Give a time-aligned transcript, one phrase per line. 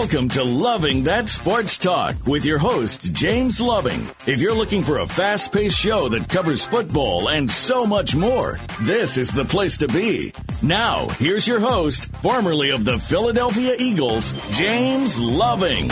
[0.00, 4.00] Welcome to Loving That Sports Talk with your host, James Loving.
[4.26, 8.58] If you're looking for a fast paced show that covers football and so much more,
[8.80, 10.32] this is the place to be.
[10.62, 15.88] Now, here's your host, formerly of the Philadelphia Eagles, James Loving.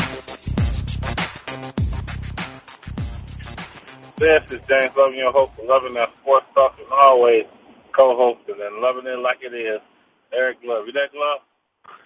[4.16, 7.45] This is James Loving, your host Loving That Sports Talk, and always
[7.93, 9.82] co-hosting and loving it like it is,
[10.32, 10.87] Eric Glove.
[10.87, 11.40] You there, Glove?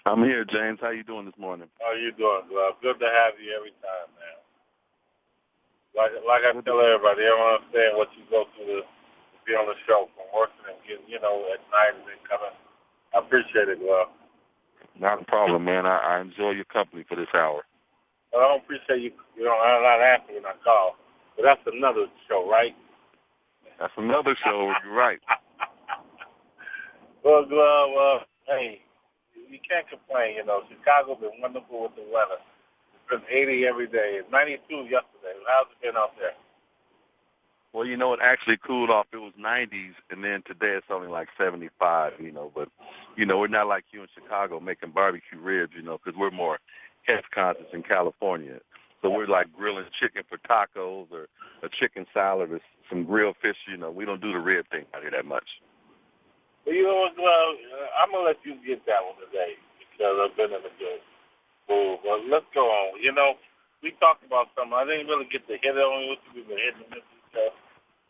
[0.04, 0.82] I'm here, James.
[0.82, 1.70] How you doing this morning?
[1.78, 2.82] How you doing, Glove?
[2.82, 4.38] Good to have you every time, man.
[5.94, 9.70] Like like I tell everybody, everyone understand what you go through to, to be on
[9.70, 12.56] the show, from working and getting, you know, at night and then coming.
[13.14, 14.10] I appreciate it, Glove.
[14.98, 15.86] Not a problem, man.
[15.86, 17.62] I, I enjoy your company for this hour.
[18.34, 20.96] I don't appreciate you, you know, I'm not answering when I call,
[21.36, 22.74] but that's another show, right?
[23.78, 24.72] That's another show.
[24.82, 25.20] You're right.
[27.24, 28.80] well, Glove, uh, hey,
[29.52, 30.36] you can't complain.
[30.36, 32.40] You know, Chicago been wonderful with the weather.
[32.96, 34.16] It's been 80 every day.
[34.16, 35.36] It's 92 yesterday.
[35.46, 36.32] How's it been out there?
[37.72, 39.06] Well, you know, it actually cooled off.
[39.12, 42.12] It was 90s, and then today it's only like 75.
[42.20, 42.68] You know, but
[43.16, 45.72] you know, we're not like you in Chicago making barbecue ribs.
[45.76, 46.58] You know, because we're more
[47.04, 48.58] health conscious in California.
[49.00, 51.28] So we're like grilling chicken for tacos or
[51.62, 53.56] a chicken salad or some grilled fish.
[53.66, 55.46] You know, we don't do the rib thing out here that much.
[56.62, 60.14] Well, you know what, well, uh, I'm gonna let you get that one today because
[60.14, 61.02] I've been in the good
[61.66, 61.98] mood.
[62.06, 63.02] But let's go on.
[63.02, 63.34] You know,
[63.82, 64.70] we talked about something.
[64.70, 66.14] I didn't really get to hit it on you.
[66.34, 67.02] We've been hitting this
[67.34, 67.54] stuff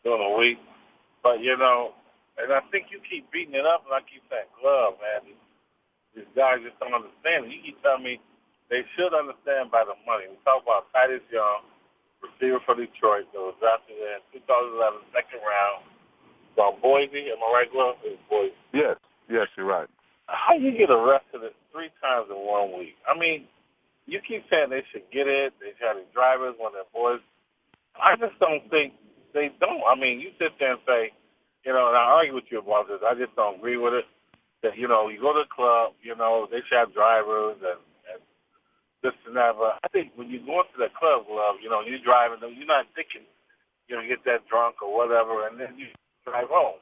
[0.05, 0.61] during the week,
[1.25, 1.97] but you know,
[2.37, 5.33] and I think you keep beating it up, and I keep saying, "Glove, man,
[6.13, 8.21] these, guys just don't understand." You keep telling me
[8.69, 10.29] they should understand by the money.
[10.29, 11.65] We talk about Titus Young,
[12.21, 15.92] receiver for Detroit, that was drafted in 2011, second round
[16.55, 17.31] about Boise.
[17.31, 17.97] Am I right, Glove?
[18.05, 18.53] It's Boise.
[18.73, 18.97] Yes,
[19.29, 19.89] yes, you're right.
[20.27, 21.43] How you get arrested
[21.73, 22.97] three times in one week?
[23.09, 23.45] I mean,
[24.07, 25.53] you keep saying they should get it.
[25.61, 27.21] They try to drivers when they're boys.
[27.97, 28.95] I just don't think
[29.35, 29.83] they don't.
[29.87, 31.13] I mean, you sit there and say,
[31.65, 33.01] you know, and I argue with you about this.
[33.07, 34.07] I just don't agree with it.
[34.63, 37.83] That you know, you go to the club, you know, they should have drivers and,
[38.15, 38.23] and
[39.03, 39.59] this and that.
[39.59, 42.55] But I think when you go into the club, Glove, you know, you're driving, them,
[42.57, 43.27] you're not thinking,
[43.89, 45.91] you know, get that drunk or whatever, and then you
[46.25, 46.81] drive home.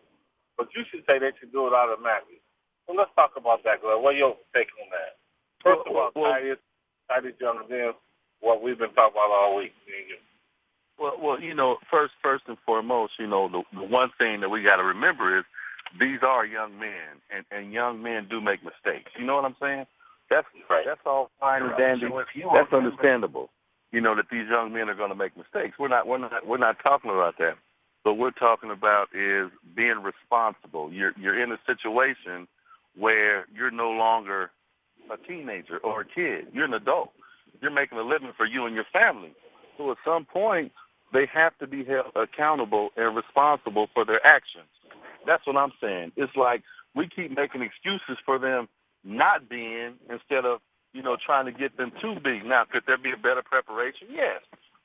[0.56, 2.40] But you should say they should do it automatically.
[2.86, 4.02] So let's talk about that, Glenn.
[4.02, 5.16] What your take on that?
[5.62, 6.58] First of all, well, Titus,
[7.08, 7.92] Titus Young, then
[8.40, 9.72] what we've been talking about all week.
[10.98, 14.48] Well, well, you know, first, first and foremost, you know, the, the one thing that
[14.48, 15.44] we got to remember is
[15.98, 19.10] these are young men, and and young men do make mistakes.
[19.18, 19.86] You know what I'm saying?
[20.28, 20.84] That's right.
[20.86, 22.06] That's all fine and dandy.
[22.54, 23.50] That's understandable.
[23.92, 25.76] You know that these young men are going to make mistakes.
[25.78, 26.06] We're not.
[26.06, 26.46] We're not.
[26.46, 27.56] We're not talking about that.
[28.02, 30.90] What we're talking about is being responsible.
[30.92, 32.48] You're you're in a situation
[32.96, 34.50] where you're no longer
[35.12, 36.48] a teenager or a kid.
[36.52, 37.10] You're an adult.
[37.60, 39.34] You're making a living for you and your family.
[39.76, 40.72] So at some point,
[41.12, 44.68] they have to be held accountable and responsible for their actions.
[45.26, 46.12] That's what I'm saying.
[46.16, 46.62] It's like
[46.94, 48.68] we keep making excuses for them
[49.04, 50.60] not being instead of,
[50.92, 52.40] you know, trying to get them to be.
[52.40, 54.08] Now, could there be a better preparation?
[54.10, 54.40] Yes.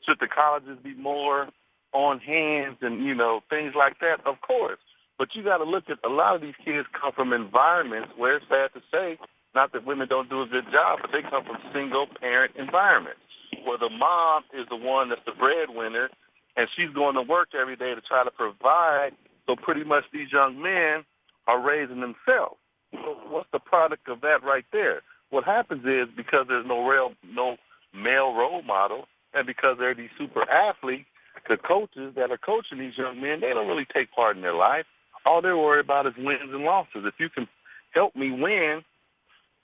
[0.06, 1.50] Should the colleges be more
[1.96, 4.78] on hands and, you know, things like that, of course.
[5.18, 8.36] But you got to look at a lot of these kids come from environments where
[8.36, 9.18] it's sad to say,
[9.56, 13.22] not that women don't do a good job, but they come from single parent environments
[13.64, 16.10] where the mom is the one that's the breadwinner
[16.58, 19.12] and she's going to work every day to try to provide.
[19.48, 21.06] So pretty much these young men
[21.48, 22.58] are raising themselves.
[22.92, 25.02] So what's the product of that right there?
[25.30, 27.58] What happens is because there's no real, no
[27.94, 31.06] male role model, and because they're these super athletes,
[31.48, 34.56] the coaches that are coaching these young men, they don't really take part in their
[34.56, 34.86] life.
[35.26, 37.04] All they're worried about is wins and losses.
[37.06, 37.48] If you can
[37.92, 38.84] help me win,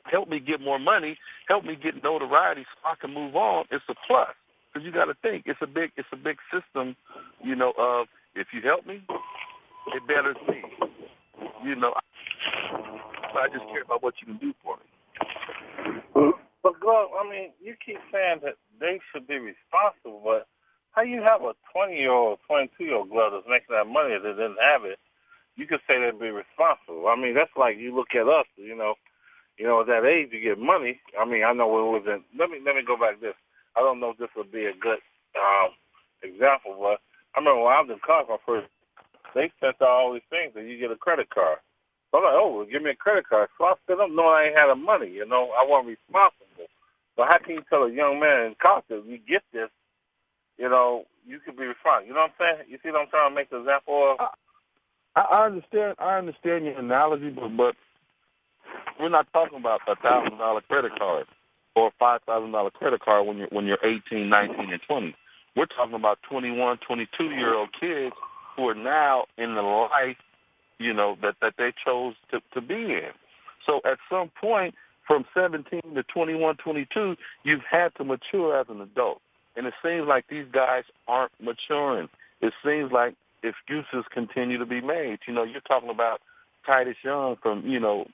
[0.06, 1.18] help me get more money,
[1.48, 4.30] help me get notoriety so I can move on, it's a plus.
[4.72, 6.96] Because you got to think it's a big it's a big system,
[7.44, 7.74] you know.
[7.78, 9.04] Of if you help me,
[9.94, 10.64] it betters me.
[11.64, 11.94] You know,
[13.36, 16.32] I just care about what you can do for me.
[16.64, 20.48] But Glove, I mean, you keep saying that they should be responsible, but
[20.92, 24.16] how you have a 20 year old, 22 year old glove that's making that money
[24.16, 25.00] that didn't have it?
[25.56, 27.08] You could say they'd be responsible.
[27.08, 28.96] I mean, that's like you look at us, you know,
[29.58, 31.00] you know, at that age you get money.
[31.20, 32.24] I mean, I know it was in.
[32.40, 33.38] Let me let me go back this.
[33.76, 35.00] I don't know if this would be a good
[35.36, 35.72] um,
[36.24, 37.00] example, but
[37.36, 38.68] I remember when I was in college, my first,
[39.36, 41.60] they sent out all these things that you get a credit card.
[42.12, 43.48] So I'm like, oh, well, give me a credit card.
[43.58, 45.08] So I don't know I ain't had the money.
[45.08, 46.68] You know, I wasn't responsible.
[47.16, 49.72] So how can you tell a young man in college you get this,
[50.58, 52.08] you know, you could be responsible.
[52.08, 52.70] You know what I'm saying?
[52.70, 54.28] You see what I'm trying to make the example of?
[55.16, 55.96] I, I understand.
[56.00, 57.76] I understand your analogy, but but
[59.00, 61.26] we're not talking about a thousand dollar credit card
[61.76, 65.16] or a five thousand dollar credit card when you're when you're eighteen, nineteen, and twenty.
[65.56, 68.16] We're talking about twenty one, twenty two year old kids
[68.56, 70.18] who are now in the life,
[70.80, 73.12] you know, that that they chose to to be in.
[73.66, 74.76] So at some point,
[75.06, 79.22] from seventeen to twenty one, twenty two, you've had to mature as an adult,
[79.56, 82.10] and it seems like these guys aren't maturing.
[82.42, 85.20] It seems like excuses continue to be made.
[85.28, 86.22] You know, you're talking about
[86.66, 88.06] Titus Young from you know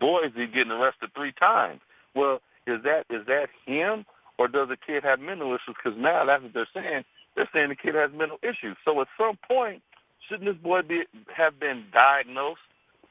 [0.00, 1.80] Boise getting arrested three times.
[2.14, 4.04] Well, is that is that him,
[4.38, 5.76] or does the kid have mental issues?
[5.82, 7.04] Because now that's what they're saying.
[7.34, 8.76] They're saying the kid has mental issues.
[8.84, 9.82] So at some point,
[10.28, 11.04] shouldn't this boy be
[11.34, 12.60] have been diagnosed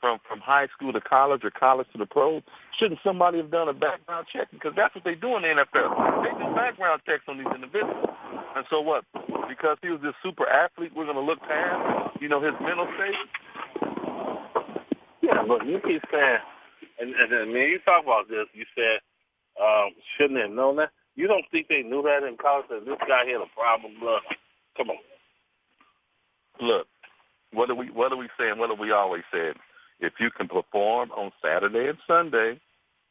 [0.01, 2.43] from from high school to college or college to the pros?
[2.77, 4.49] Shouldn't somebody have done a background check?
[4.51, 6.23] Because that's what they do in the NFL.
[6.23, 8.09] They do background checks on these individuals.
[8.55, 9.05] And so what?
[9.47, 12.87] Because he was this super athlete, we're going to look past, you know, his mental
[12.97, 13.15] state.
[15.21, 16.41] Yeah, but you keep saying
[17.01, 18.45] and, and then, man, you talk about this.
[18.53, 19.01] You said
[19.59, 20.91] um, shouldn't have known that.
[21.15, 23.93] You don't think they knew that in college that this guy had a problem?
[24.01, 24.23] Look,
[24.77, 25.01] come on.
[26.61, 26.87] Look,
[27.51, 27.89] what are we?
[27.89, 28.59] What are we saying?
[28.59, 29.55] What have we always said?
[30.01, 32.59] If you can perform on Saturday and Sunday,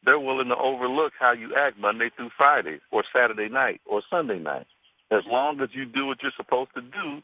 [0.04, 4.38] they're willing to overlook how you act Monday through Friday, or Saturday night, or Sunday
[4.38, 4.66] night.
[5.10, 7.22] As long as you do what you're supposed to do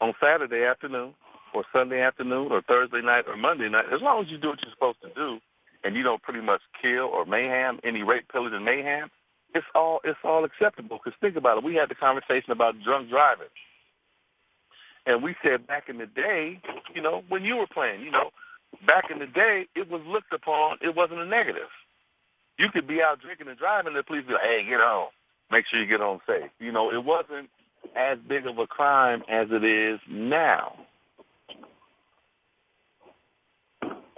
[0.00, 1.14] on Saturday afternoon,
[1.52, 4.62] or Sunday afternoon, or Thursday night, or Monday night, as long as you do what
[4.62, 5.40] you're supposed to do,
[5.82, 9.10] and you don't pretty much kill or mayhem any rape, pillage, and mayhem,
[9.54, 11.00] it's all it's all acceptable.
[11.02, 13.50] Because think about it, we had the conversation about drunk driving,
[15.06, 16.60] and we said back in the day,
[16.94, 18.30] you know, when you were playing, you know,
[18.86, 20.78] back in the day, it was looked upon.
[20.82, 21.68] It wasn't a negative.
[22.58, 25.08] You could be out drinking and driving, and the police be like, "Hey, get home.
[25.50, 27.48] Make sure you get home safe." You know, it wasn't
[27.96, 30.76] as big of a crime as it is now.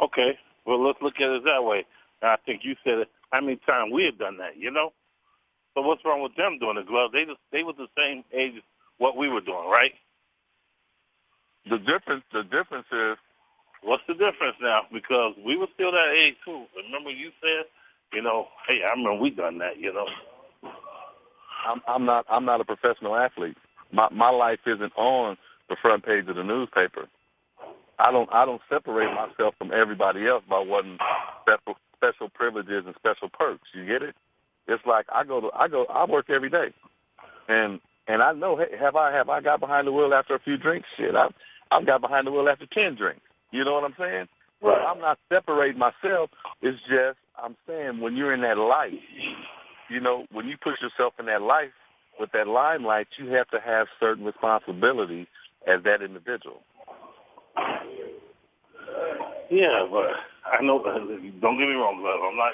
[0.00, 1.84] Okay, well, let's look at it that way.
[2.22, 3.08] I think you said it.
[3.30, 4.92] How many times we have done that, you know?
[5.74, 6.86] So what's wrong with them doing it?
[6.90, 8.54] Well, they just they were the same age
[8.98, 9.92] what we were doing, right?
[11.70, 13.16] The difference the difference is
[13.82, 14.82] what's the difference now?
[14.92, 16.64] Because we were still that age too.
[16.76, 17.66] Remember you said,
[18.12, 20.06] you know, hey, I remember we done that, you know.
[21.66, 23.56] I'm I'm not I'm not a professional athlete.
[23.92, 25.36] My my life isn't on
[25.68, 27.08] the front page of the newspaper.
[27.98, 30.98] I don't I don't separate myself from everybody else by wanting
[31.42, 33.68] special special privileges and special perks.
[33.74, 34.16] You get it?
[34.66, 36.72] It's like I go to I go I work every day,
[37.48, 40.40] and and I know hey, have I have I got behind the wheel after a
[40.40, 40.88] few drinks?
[40.96, 41.32] Shit, I've
[41.70, 43.22] I've got behind the wheel after ten drinks.
[43.52, 44.28] You know what I'm saying?
[44.60, 46.30] Well, I'm not separating myself.
[46.62, 48.92] It's just I'm saying when you're in that life,
[49.88, 51.72] you know, when you put yourself in that life
[52.18, 55.26] with that limelight, you have to have certain responsibilities
[55.66, 56.62] as that individual.
[59.50, 60.08] Yeah, but
[60.46, 60.82] I know.
[60.82, 62.20] Don't get me wrong, love.
[62.24, 62.52] I'm not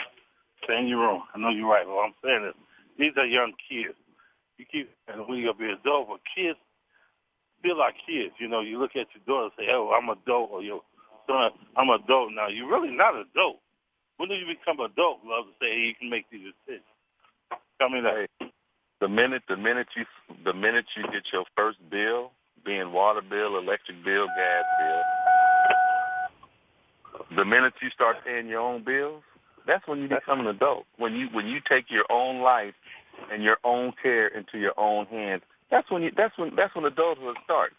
[0.66, 1.22] saying you're wrong.
[1.34, 1.86] I know you're right.
[1.86, 2.54] But what I'm saying is,
[2.98, 3.94] these are young kids.
[4.56, 6.58] You keep, and when you're be adult, but kids
[7.62, 8.34] feel like kids.
[8.40, 10.82] You know, you look at your daughter and say, "Oh, I'm a adult," or your
[11.28, 13.60] son, "I'm adult." Now, you're really not adult.
[14.16, 16.86] When do you become adult, love, to say, "Hey, you can make these decisions"?
[17.78, 18.28] Tell me that.
[18.40, 18.50] Hey,
[19.00, 20.04] the minute, the minute you,
[20.44, 22.32] the minute you get your first bill,
[22.64, 25.02] being water bill, electric bill, gas bill
[27.36, 29.22] the minute you start paying your own bills,
[29.66, 30.86] that's when you become an adult.
[30.96, 32.74] When you when you take your own life
[33.30, 36.84] and your own care into your own hands, that's when you that's when that's when
[36.84, 37.74] adulthood starts.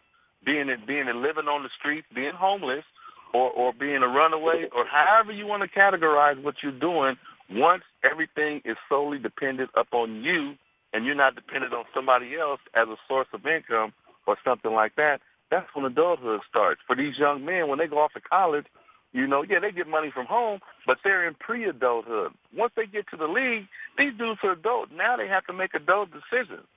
[0.45, 2.85] Being it being it living on the streets, being homeless,
[3.33, 7.17] or or being a runaway, or however you want to categorize what you're doing.
[7.51, 10.53] Once everything is solely dependent upon you,
[10.93, 13.91] and you're not dependent on somebody else as a source of income
[14.27, 15.19] or something like that,
[15.49, 16.81] that's when adulthood starts.
[16.85, 18.65] For these young men, when they go off to college,
[19.11, 22.31] you know, yeah, they get money from home, but they're in pre-adulthood.
[22.55, 23.67] Once they get to the league,
[23.97, 24.91] these dudes are adult.
[24.91, 26.67] Now they have to make adult decisions,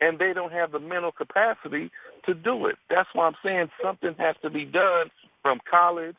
[0.00, 1.90] and they don't have the mental capacity
[2.26, 2.76] to do it.
[2.88, 5.10] That's why I'm saying something has to be done
[5.42, 6.16] from college,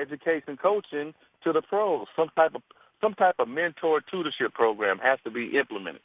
[0.00, 1.14] education, coaching
[1.44, 2.06] to the pros.
[2.16, 2.62] Some type of
[3.00, 6.02] some type of mentor tutorship program has to be implemented.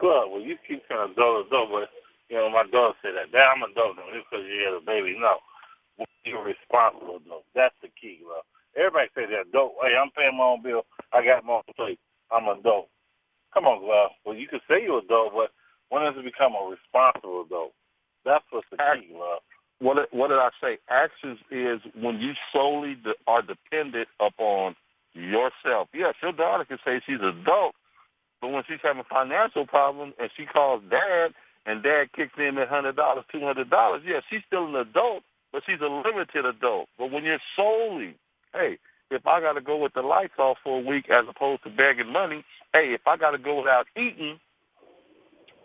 [0.00, 0.26] Good.
[0.26, 1.88] Well, you keep saying adult, adult, but
[2.28, 3.30] you know my daughter said that.
[3.30, 5.14] Dad, I'm adult now because you had a baby.
[5.18, 5.38] No,
[6.24, 7.44] you're responsible adult.
[7.54, 8.42] That's the key, bro.
[8.74, 9.74] Everybody say they're adult.
[9.82, 10.82] Hey, I'm paying my own bill.
[11.12, 11.98] I got my own place.
[12.34, 12.88] I'm adult.
[13.54, 14.16] Come on, Glove.
[14.24, 15.52] Well, you can say you're adult, but
[15.90, 17.72] when does it become a responsible adult?
[18.24, 19.44] That's what's the key, Glove.
[19.82, 20.78] What what did I say?
[20.88, 24.76] Actions is when you solely de- are dependent upon
[25.12, 25.88] yourself.
[25.92, 27.74] Yes, your daughter can say she's adult,
[28.40, 31.34] but when she's having financial problems and she calls dad
[31.66, 35.24] and dad kicks in a hundred dollars, two hundred dollars, yeah, she's still an adult,
[35.52, 36.88] but she's a limited adult.
[36.96, 38.14] But when you're solely,
[38.54, 38.78] hey,
[39.10, 41.70] if I got to go with the lights off for a week as opposed to
[41.70, 44.38] begging money, hey, if I got to go without eating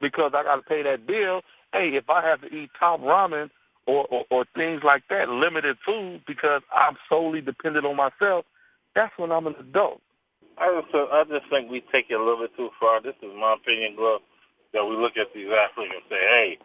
[0.02, 3.52] because I got to pay that bill, hey, if I have to eat top ramen
[3.88, 8.46] or, or, or things like that, limited food because I'm solely dependent on myself,
[8.94, 10.02] that's when I'm an adult.
[10.60, 13.02] I just, I just think we take it a little bit too far.
[13.02, 14.22] This is my opinion, Glove,
[14.74, 16.58] that we look at these athletes and say, hey,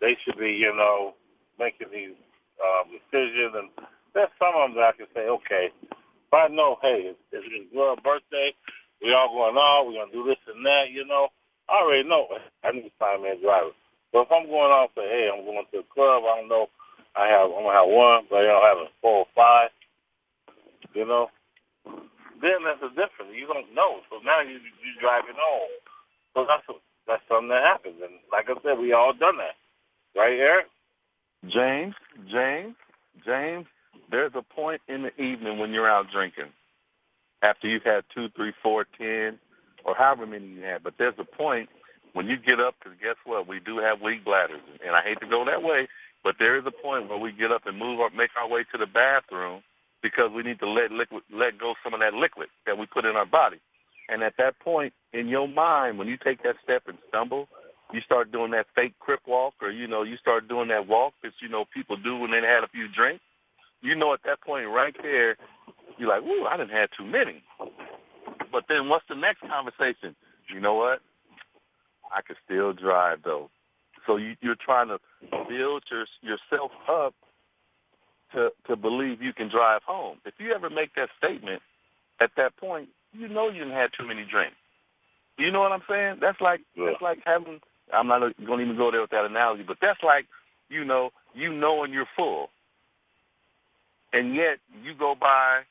[0.00, 1.14] they should be, you know,
[1.58, 2.16] making these
[2.62, 3.54] um, decisions.
[3.54, 3.68] And
[4.14, 7.44] there's some of them that I can say, okay, if I know, hey, it's, it's
[7.44, 8.54] his Glove birthday,
[9.02, 11.28] we all going, oh, we're going to do this and that, you know,
[11.68, 12.28] I already know
[12.62, 13.74] I need a driver.
[14.14, 16.70] But if I'm going off say, hey, I'm going to the club, I don't know,
[17.18, 19.74] I have I'm gonna have one, but I don't have a four or five,
[20.94, 21.34] you know,
[22.38, 23.34] then that's a difference.
[23.34, 25.74] You don't know, so now you you driving home.
[26.32, 26.78] So that's a,
[27.08, 29.58] that's something that happens, and like I said, we all done that,
[30.14, 30.66] right, Eric?
[31.48, 31.94] James,
[32.30, 32.76] James,
[33.26, 33.66] James.
[34.10, 36.54] There's a point in the evening when you're out drinking,
[37.42, 39.40] after you've had two, three, four, ten,
[39.84, 40.84] or however many you had.
[40.84, 41.68] But there's a point
[42.14, 43.46] when you get up, because guess what?
[43.46, 45.88] We do have weak bladders, and I hate to go that way,
[46.22, 48.64] but there is a point where we get up and move, our, make our way
[48.72, 49.62] to the bathroom
[50.02, 53.04] because we need to let liquid, let go some of that liquid that we put
[53.04, 53.58] in our body.
[54.08, 57.48] And at that point, in your mind, when you take that step and stumble,
[57.92, 61.14] you start doing that fake crip walk, or you know, you start doing that walk
[61.22, 63.24] that you know people do when they had a few drinks.
[63.82, 65.36] You know, at that point, right there,
[65.98, 67.42] you're like, "Ooh, I didn't have too many."
[68.50, 70.16] But then, what's the next conversation?
[70.52, 71.00] You know what?
[72.14, 73.50] I can still drive though.
[74.06, 74.98] So you, you're trying to
[75.48, 77.14] build your, yourself up
[78.32, 80.18] to to believe you can drive home.
[80.24, 81.62] If you ever make that statement
[82.20, 84.56] at that point, you know you didn't have too many drinks.
[85.38, 86.18] You know what I'm saying?
[86.20, 86.86] That's like yeah.
[86.90, 87.60] that's like having.
[87.92, 90.26] I'm not going to even go there with that analogy, but that's like
[90.68, 92.50] you know you knowing you're full,
[94.12, 95.62] and yet you go by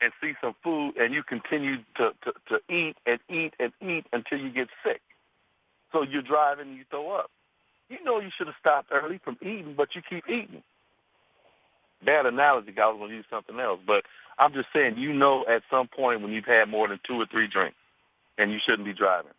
[0.00, 4.06] and see some food, and you continue to to, to eat and eat and eat
[4.12, 5.00] until you get sick.
[5.94, 7.30] So you're driving and you throw up.
[7.88, 10.62] You know you should have stopped early from eating, but you keep eating.
[12.04, 12.74] Bad analogy.
[12.76, 14.02] I was going to use something else, but
[14.38, 17.26] I'm just saying, you know, at some point when you've had more than two or
[17.30, 17.78] three drinks,
[18.36, 19.30] and you shouldn't be driving.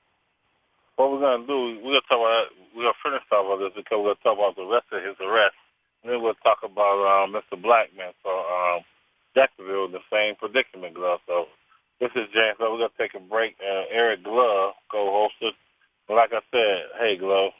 [0.96, 3.52] What we're going to do, we're going to talk about, we're going to finish talking
[3.52, 5.60] about this because we're going to talk about the rest of his arrest.
[6.02, 7.60] And then we'll talk about um, Mr.
[7.60, 8.88] Blackmon for um,
[9.36, 11.20] Jacksonville the same predicament, Glove.
[11.28, 11.52] So
[12.00, 12.56] this is James.
[12.56, 13.60] So we're going to take a break.
[13.60, 14.80] Uh, Eric Glove,
[16.08, 17.52] co-hosted like I said, hey, Glove,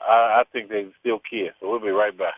[0.00, 2.34] I, I think they still kids, so we'll be right back.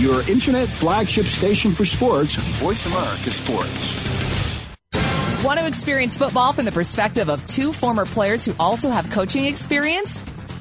[0.00, 4.00] Your internet flagship station for sports, Voice America Sports.
[5.42, 9.46] Want to experience football from the perspective of two former players who also have coaching
[9.46, 10.22] experience?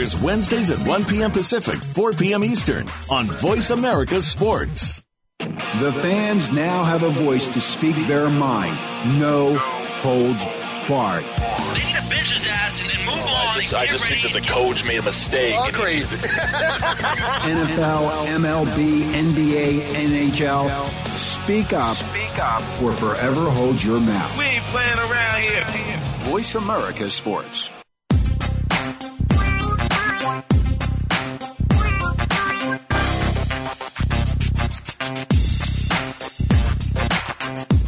[0.00, 1.30] airs Wednesdays at 1 p.m.
[1.30, 2.44] Pacific, 4 p.m.
[2.44, 5.02] Eastern on Voice America Sports.
[5.38, 8.76] The fans now have a voice to speak their mind.
[9.18, 9.56] No
[10.02, 10.44] holds
[10.88, 11.24] barred.
[11.24, 14.32] They need to bench his ass and then move on just, I just think that
[14.32, 15.54] the coach made a mistake.
[15.54, 16.16] All crazy.
[16.16, 21.16] NFL, MLB, NBA, NHL.
[21.16, 21.96] Speak up.
[21.96, 22.62] Speak up.
[22.82, 24.38] Or forever hold your mouth.
[24.38, 25.96] We ain't playing around here.
[26.30, 27.70] Voice America Sports.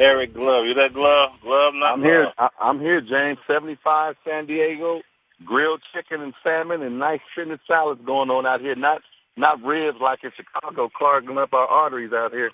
[0.00, 0.66] Eric Glove.
[0.66, 1.34] You that Glove?
[1.42, 2.02] Glove, not I'm Glove.
[2.02, 2.32] here.
[2.38, 3.38] I, I'm here, James.
[3.46, 5.02] 75 San Diego,
[5.44, 8.74] grilled chicken and salmon, and nice fitness salads going on out here.
[8.76, 9.02] Not
[9.36, 12.50] not ribs like in Chicago, clogging up our arteries out here.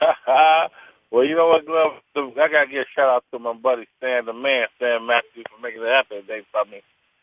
[1.12, 1.92] well, you know what, Glove?
[2.16, 5.46] I got to give a shout out to my buddy Stan, the man, Stan Matthews,
[5.54, 6.82] for making it happen today for me.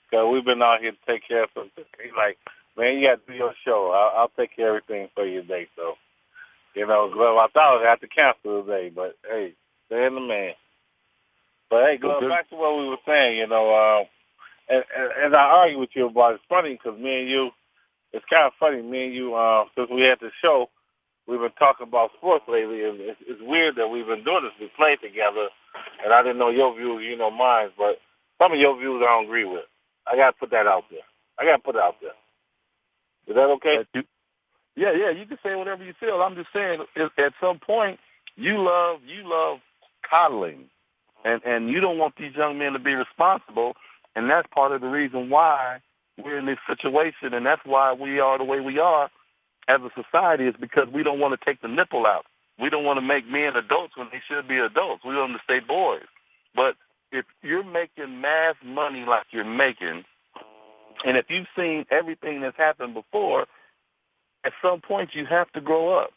[0.10, 1.86] Because we've been out here to take care of something.
[2.02, 2.38] He's like,
[2.78, 3.92] man, you got to do your show.
[3.92, 5.68] I'll, I'll take care of everything for you today.
[5.76, 5.96] So,
[6.80, 9.54] you know, Glove, I thought I have to cancel today, but hey,
[9.88, 10.54] Stan the man.
[11.70, 12.30] But hey, Glove, Okay.
[12.30, 14.06] back to what we were saying, you know, um,
[14.70, 16.36] and, and, and I argue with you about it.
[16.36, 17.52] It's funny because me and you,
[18.14, 20.70] it's kind of funny, me and you, uh, since we had the show,
[21.28, 24.54] we've been talking about sports lately, and it's, it's weird that we've been doing this.
[24.60, 25.50] We played together,
[26.04, 28.00] and I didn't know your views, you know mine, but
[28.40, 29.66] some of your views I don't agree with.
[30.08, 31.06] I got to put that out there.
[31.38, 32.16] I got to put it out there.
[33.28, 33.86] Is that okay?
[33.94, 34.06] That
[34.80, 36.22] yeah, yeah, you can say whatever you feel.
[36.22, 38.00] I'm just saying, at some point,
[38.38, 39.60] you love you love
[40.10, 40.70] coddling,
[41.26, 43.76] and and you don't want these young men to be responsible,
[44.16, 45.80] and that's part of the reason why
[46.18, 49.10] we're in this situation, and that's why we are the way we are
[49.68, 52.26] as a society is because we don't want to take the nipple out.
[52.58, 55.04] We don't want to make men adults when they should be adults.
[55.04, 56.08] We want them to stay boys.
[56.56, 56.76] But
[57.12, 60.06] if you're making mass money like you're making,
[61.06, 63.46] and if you've seen everything that's happened before,
[64.46, 66.12] at some point you have to grow up.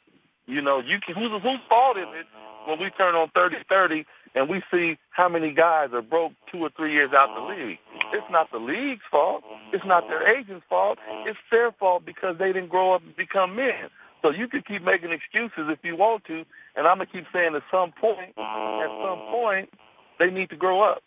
[0.47, 2.27] You know, you can whose whose fault is it
[2.67, 4.05] when we turn on thirty thirty
[4.35, 7.79] and we see how many guys are broke two or three years out the league?
[8.13, 9.45] It's not the league's fault.
[9.73, 10.99] It's not their agent's fault.
[11.27, 13.91] It's their fault because they didn't grow up and become men.
[14.23, 16.45] So you can keep making excuses if you want to,
[16.77, 19.71] and I'm gonna keep saying at some point, at some point,
[20.19, 21.03] they need to grow up.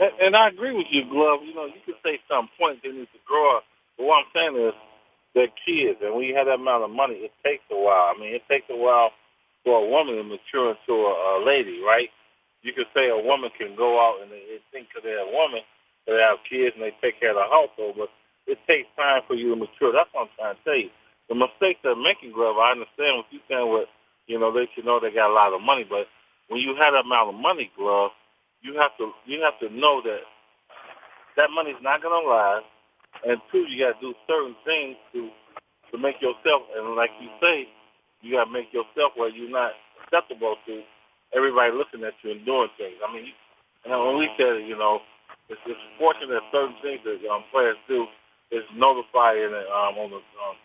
[0.00, 1.40] And, and I agree with you, Glove.
[1.44, 3.64] You know, you can say some point they need to grow up.
[3.98, 4.72] But what I'm saying is
[5.34, 8.10] they're kids, and when you have that amount of money, it takes a while.
[8.10, 9.10] I mean, it takes a while
[9.64, 12.10] for a woman to mature into a, a lady, right?
[12.62, 15.62] You could say a woman can go out and they, think that they're a woman,
[16.06, 18.10] they have kids, and they take care of the household, but
[18.46, 19.92] it takes time for you to mature.
[19.94, 20.90] That's what I'm trying to tell you.
[21.30, 23.88] The mistakes they're making, Glove, I understand what you're saying with,
[24.26, 26.10] you know, they should know they got a lot of money, but
[26.50, 28.10] when you have that amount of money, Glove,
[28.62, 30.20] you have to you have to know that
[31.36, 32.66] that money's not to last,
[33.26, 35.30] and two, you got to do certain things to
[35.92, 37.66] to make yourself, and like you say,
[38.22, 40.82] you got to make yourself where you're not acceptable to
[41.34, 42.94] everybody looking at you and doing things.
[43.02, 43.34] I mean, you,
[43.84, 45.00] and when we said, you know,
[45.48, 48.06] it's, it's fortunate that certain things that um, players do
[48.52, 50.56] is notified in, um, on the um,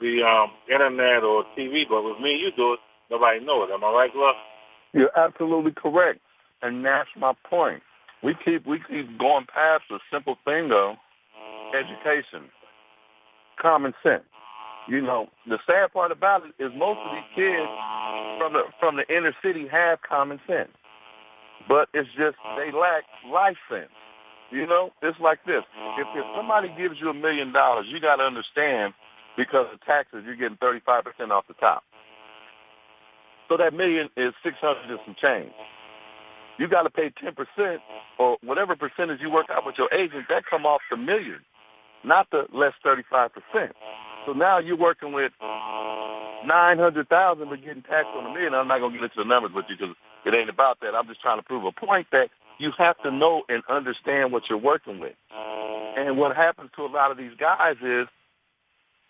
[0.00, 3.70] the um, internet or TV, but with me, you do it, nobody knows.
[3.72, 4.34] Am I right, Glove?
[4.92, 6.20] You're absolutely correct,
[6.60, 7.82] and that's my point.
[8.22, 10.96] We keep we keep going past the simple thing though,
[11.74, 12.50] education,
[13.60, 14.24] common sense.
[14.88, 17.68] You know, the sad part about it is most of these kids
[18.38, 20.70] from the from the inner city have common sense,
[21.68, 23.90] but it's just they lack life sense.
[24.50, 25.62] You know, it's like this:
[25.98, 28.92] if if somebody gives you a million dollars, you got to understand
[29.36, 31.84] because of taxes, you're getting thirty five percent off the top.
[33.48, 35.52] So that million is six hundred and some change.
[36.58, 37.80] You got to pay ten percent
[38.18, 40.26] or whatever percentage you work out with your agent.
[40.28, 41.40] That come off the million,
[42.04, 43.72] not the less thirty five percent.
[44.26, 48.54] So now you're working with nine hundred thousand, but getting taxed on a million.
[48.54, 50.94] I'm not gonna get into the numbers with you because it ain't about that.
[50.94, 54.48] I'm just trying to prove a point that you have to know and understand what
[54.48, 55.14] you're working with.
[55.96, 58.06] And what happens to a lot of these guys is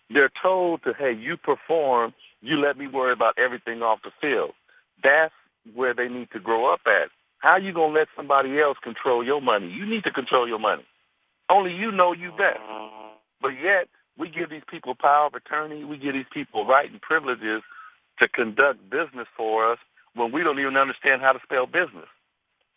[0.09, 4.51] they're told to, hey, you perform, you let me worry about everything off the field.
[5.03, 5.33] That's
[5.73, 7.09] where they need to grow up at.
[7.39, 9.69] How you gonna let somebody else control your money?
[9.69, 10.85] You need to control your money.
[11.49, 12.59] Only you know you best.
[13.41, 17.01] But yet we give these people power of attorney, we give these people right and
[17.01, 17.61] privileges
[18.19, 19.79] to conduct business for us
[20.15, 22.07] when we don't even understand how to spell business.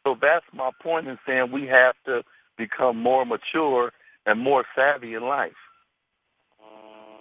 [0.04, 2.22] So that's my point in saying we have to
[2.56, 3.92] become more mature
[4.24, 5.52] and more savvy in life.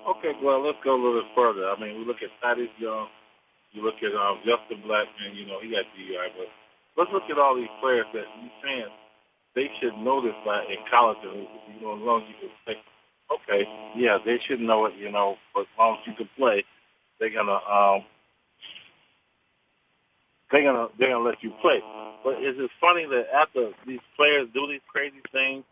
[0.07, 1.67] Okay, well, let's go a little bit further.
[1.67, 3.07] I mean, we look at Thaddeus Young,
[3.73, 6.47] you look at um, Justin Blackmon, you know, he got DUI, but
[6.95, 8.93] let's look at all these players that you saying
[9.55, 12.75] they should know this by in college, you know, as long as you can say,
[13.31, 16.63] okay, yeah, they should know it, you know, but as long as you can play,
[17.19, 18.03] they're gonna um,
[20.51, 21.79] they're gonna they're gonna let you play.
[22.23, 25.63] But is it funny that after these players do these crazy things,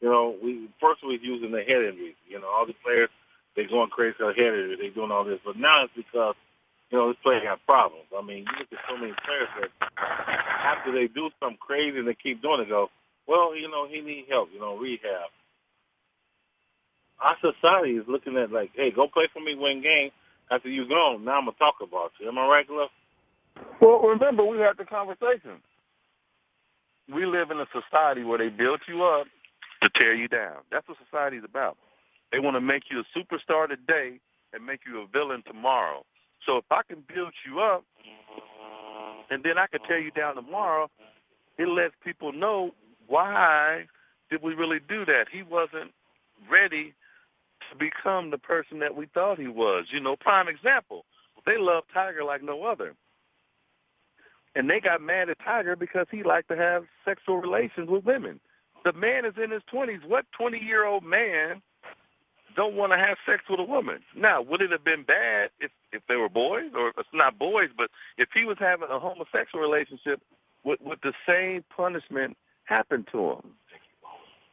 [0.00, 2.16] you know, we first we was using the head injuries.
[2.28, 3.10] You know, all the players
[3.54, 5.40] they going crazy for head injuries, they doing all this.
[5.44, 6.34] But now it's because
[6.90, 8.06] you know this player got problems.
[8.16, 9.70] I mean, you look at so many players that
[10.64, 12.88] after they do something crazy and they keep doing it, go,
[13.26, 14.48] well, you know, he need help.
[14.52, 15.30] You know, rehab.
[17.20, 20.10] Our society is looking at like, hey, go play for me, win game.
[20.50, 22.28] After you gone, now I'm gonna talk about you.
[22.28, 22.90] Am I right, Glove?
[23.80, 25.60] Well, remember we had the conversation.
[27.12, 29.26] We live in a society where they built you up
[29.82, 30.58] to tear you down.
[30.70, 31.76] That's what society's about.
[32.32, 34.20] They want to make you a superstar today
[34.52, 36.04] and make you a villain tomorrow.
[36.44, 37.84] So if I can build you up
[39.30, 40.90] and then I can tear you down tomorrow,
[41.58, 42.72] it lets people know
[43.06, 43.86] why
[44.30, 45.26] did we really do that?
[45.30, 45.92] He wasn't
[46.50, 46.94] ready
[47.70, 49.86] to become the person that we thought he was.
[49.90, 51.04] You know, prime example.
[51.44, 52.94] They love Tiger like no other.
[54.54, 58.40] And they got mad at Tiger because he liked to have sexual relations with women.
[58.84, 60.06] The man is in his 20s.
[60.06, 61.62] What 20-year-old man
[62.56, 63.98] don't want to have sex with a woman?
[64.16, 67.68] Now, would it have been bad if if they were boys, or it's not boys,
[67.76, 70.22] but if he was having a homosexual relationship,
[70.64, 73.54] with, would the same punishment happen to him?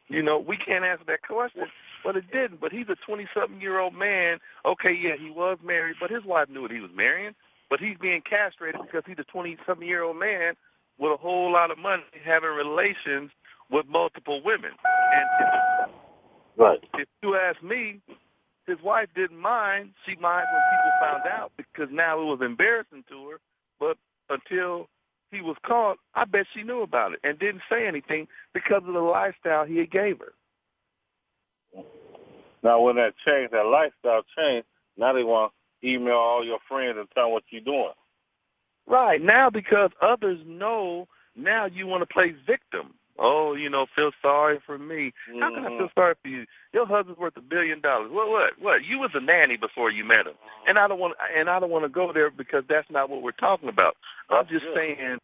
[0.08, 1.64] You know, we can't answer that question,
[2.04, 2.60] but it didn't.
[2.60, 4.38] But he's a 20-something year old man.
[4.64, 7.34] Okay, yeah, he was married, but his wife knew what he was marrying.
[7.70, 10.54] But he's being castrated because he's a 20-something year old man
[10.98, 13.30] with a whole lot of money having relations
[13.70, 14.72] with multiple women.
[15.12, 15.90] And if,
[16.56, 16.84] right.
[16.94, 18.00] if you ask me,
[18.66, 19.90] his wife didn't mind.
[20.06, 23.40] She minded when people found out because now it was embarrassing to her.
[23.80, 23.96] But
[24.30, 24.88] until
[25.30, 28.92] he was caught, I bet she knew about it and didn't say anything because of
[28.92, 30.32] the lifestyle he gave her.
[32.62, 36.96] Now, when that changed, that lifestyle changed, now they want to email all your friends
[36.98, 37.92] and tell them what you're doing.
[38.86, 39.20] Right.
[39.20, 42.94] Now because others know, now you want to play victim.
[43.18, 45.12] Oh, you know, feel sorry for me.
[45.30, 45.40] Mm-hmm.
[45.40, 46.46] How can I feel sorry for you?
[46.72, 48.10] Your husband's worth a billion dollars.
[48.10, 48.28] What?
[48.28, 48.52] What?
[48.60, 48.84] What?
[48.84, 50.34] You was a nanny before you met him,
[50.66, 51.14] and I don't want.
[51.36, 53.96] And I don't want to go there because that's not what we're talking about.
[54.30, 54.74] I'm just good.
[54.76, 55.18] saying,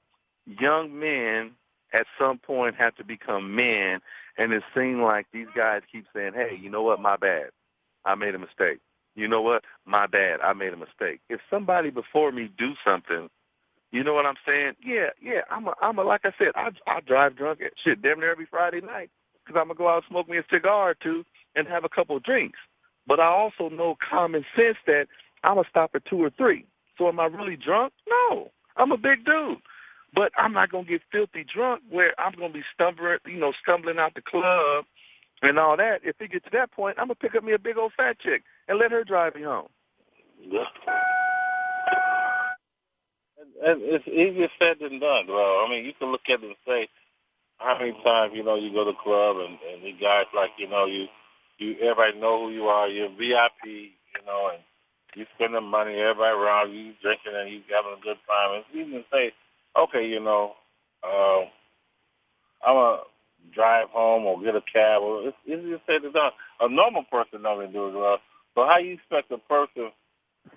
[0.46, 1.52] young men
[1.92, 4.00] at some point have to become men,
[4.38, 7.00] and it seems like these guys keep saying, "Hey, you know what?
[7.00, 7.50] My bad.
[8.04, 8.78] I made a mistake.
[9.16, 9.64] You know what?
[9.84, 10.40] My bad.
[10.40, 13.28] I made a mistake." If somebody before me do something
[13.92, 14.74] you know what I'm saying?
[14.84, 15.42] Yeah, yeah.
[15.50, 18.30] I'm a, I'm a, like I said, I, I drive drunk at shit damn near
[18.30, 19.10] every Friday night
[19.44, 21.24] because I'm gonna go out and smoke me a cigar or two
[21.56, 22.58] and have a couple of drinks.
[23.06, 25.06] But I also know common sense that
[25.42, 26.66] I'm gonna stop at two or three.
[26.98, 27.92] So am I really drunk?
[28.08, 29.58] No, I'm a big dude.
[30.14, 33.98] But I'm not gonna get filthy drunk where I'm gonna be stumbling, you know, stumbling
[33.98, 34.84] out the club
[35.42, 36.00] and all that.
[36.04, 38.18] If it gets to that point, I'm gonna pick up me a big old fat
[38.20, 39.68] chick and let her drive me home.
[43.62, 45.64] It's easier said than done, bro.
[45.66, 46.88] I mean, you can look at it and say,
[47.58, 50.50] how many times you know you go to the club and and the guys like
[50.58, 51.06] you know you
[51.58, 52.88] you everybody know who you are.
[52.88, 54.62] You're VIP, you know, and
[55.14, 55.94] you spending money.
[55.94, 58.60] Everybody around you drinking and you having a good time.
[58.64, 59.32] It's easy to say,
[59.78, 60.54] okay, you know,
[61.04, 61.44] uh,
[62.66, 63.02] I'm gonna
[63.54, 65.02] drive home or get a cab.
[65.02, 66.32] Or it's easier said than done.
[66.60, 68.18] A normal person don't do it well.
[68.54, 69.92] So how you expect a person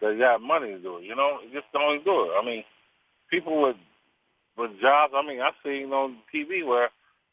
[0.02, 1.04] that got money to do it?
[1.04, 2.32] You know, just don't do it.
[2.42, 2.64] I mean,
[3.34, 3.78] people with
[4.58, 5.14] with jobs.
[5.16, 6.90] I mean, I've seen on TV where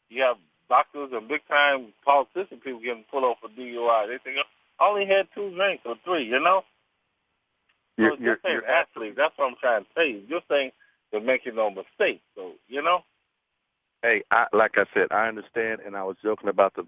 [0.09, 0.37] you have
[0.67, 4.07] doctors and big time politician people getting pulled over for DUI.
[4.07, 4.37] They think
[4.79, 6.23] I only had two drinks or three.
[6.23, 6.63] You know.
[7.97, 9.15] You're, so you're, you're athletes.
[9.17, 10.23] That's what I'm trying to say.
[10.27, 10.71] You're saying
[11.11, 12.21] they're making no mistake.
[12.35, 13.03] So you know.
[14.01, 16.87] Hey, I, like I said, I understand, and I was joking about the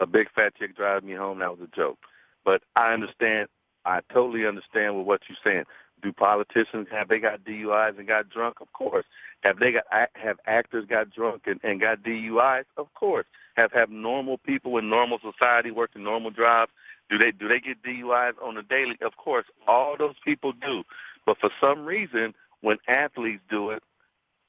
[0.00, 1.40] a big fat chick driving me home.
[1.40, 1.98] That was a joke,
[2.44, 3.48] but I understand.
[3.84, 5.64] I totally understand with what you're saying.
[6.02, 8.60] Do politicians have they got DUIs and got drunk?
[8.60, 9.04] Of course.
[9.42, 9.84] Have they got
[10.14, 12.64] have actors got drunk and, and got DUIs?
[12.76, 13.26] Of course.
[13.56, 16.72] Have have normal people in normal society working normal jobs?
[17.10, 18.96] Do they do they get DUIs on a daily?
[19.00, 19.46] Of course.
[19.66, 20.84] All those people do.
[21.26, 23.82] But for some reason, when athletes do it,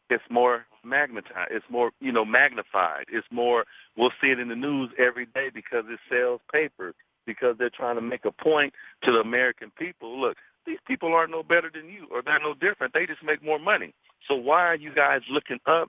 [0.10, 1.52] it's more magnetized.
[1.52, 3.06] It's more, you know, magnified.
[3.10, 3.66] It's more.
[3.96, 6.96] We'll see it in the news every day because it sells papers.
[7.26, 10.20] Because they're trying to make a point to the American people.
[10.20, 10.38] Look,
[10.70, 12.94] these people aren't no better than you or they're no different.
[12.94, 13.94] They just make more money.
[14.28, 15.88] So why are you guys looking up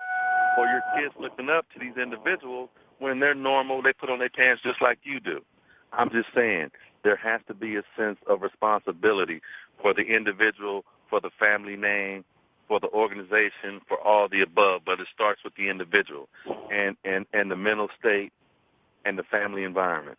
[0.57, 4.31] or your kids looking up to these individuals when they're normal, they put on their
[4.31, 5.41] pants just like you do.
[5.93, 6.71] I'm just saying
[7.05, 9.43] there has to be a sense of responsibility
[9.83, 12.25] for the individual, for the family name,
[12.69, 14.83] for the organization, for all the above.
[14.87, 16.29] But it starts with the individual
[16.71, 18.33] and and and the mental state
[19.05, 20.19] and the family environment.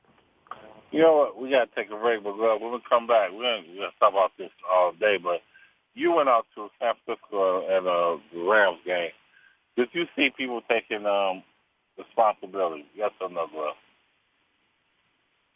[0.91, 1.41] You know what?
[1.41, 3.99] We got to take a break, but uh, when we come back, we're going to
[3.99, 5.17] talk about this all day.
[5.17, 5.41] But
[5.93, 9.11] you went out to San Francisco at uh, the Rams game.
[9.77, 11.43] Did you see people taking um,
[11.97, 12.85] responsibility?
[12.95, 13.75] Yes or no, Glove?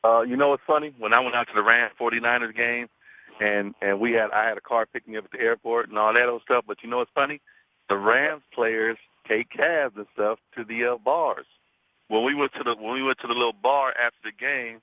[0.03, 0.93] Uh, you know what's funny?
[0.99, 2.87] When I went out to the Rams 49ers game,
[3.41, 5.97] and and we had I had a car picking me up at the airport and
[5.97, 6.63] all that old stuff.
[6.67, 7.41] But you know what's funny?
[7.89, 11.45] The Rams players take cabs and stuff to the uh, bars.
[12.07, 14.79] When we went to the when we went to the little bar after the game,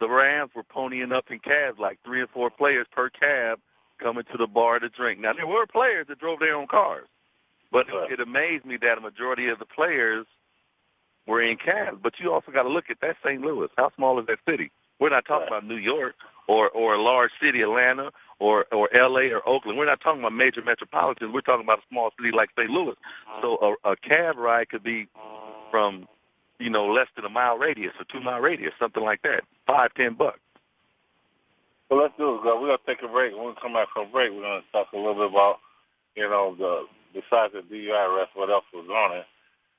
[0.00, 3.58] the Rams were ponying up in cabs, like three or four players per cab,
[4.00, 5.20] coming to the bar to drink.
[5.20, 7.08] Now there were players that drove their own cars,
[7.72, 10.26] but it, it amazed me that a majority of the players
[11.26, 11.98] were in cabs.
[12.02, 13.40] But you also got to look at that St.
[13.40, 13.68] Louis.
[13.76, 14.70] How small is that city?
[15.00, 16.14] We're not talking about New York
[16.48, 19.30] or or a large city, Atlanta or or L.A.
[19.30, 19.78] or Oakland.
[19.78, 21.32] We're not talking about major metropolitans.
[21.32, 22.70] We're talking about a small city like St.
[22.70, 22.92] Louis.
[22.92, 23.40] Uh-huh.
[23.42, 25.06] So a, a cab ride could be
[25.70, 26.08] from
[26.58, 29.42] you know less than a mile radius or two mile radius, something like that.
[29.66, 30.40] Five, ten bucks.
[31.90, 32.60] Well, let's do it, girl.
[32.60, 33.34] We're gonna take a break.
[33.34, 35.58] When we come back from break, we're gonna talk a little bit about
[36.16, 39.26] you know the besides the DUI arrest, what else was on it,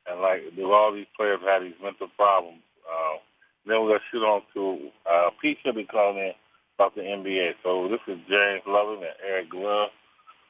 [0.09, 2.61] and like do all these players have these mental problems?
[2.89, 3.17] Uh,
[3.65, 6.33] then we're gonna shoot on to uh, Pete should be calling in
[6.75, 7.55] about the NBA.
[7.61, 9.89] So this is James Loving and Eric Glove.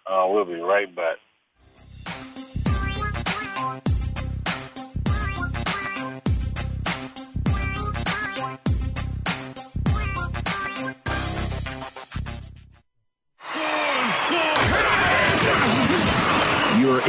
[0.08, 1.18] Uh, we'll be right back.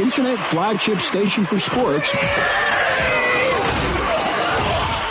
[0.01, 2.11] Internet flagship station for sports.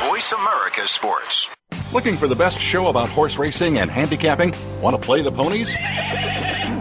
[0.08, 1.48] Voice America Sports.
[1.92, 4.52] Looking for the best show about horse racing and handicapping?
[4.80, 5.72] Want to play the ponies?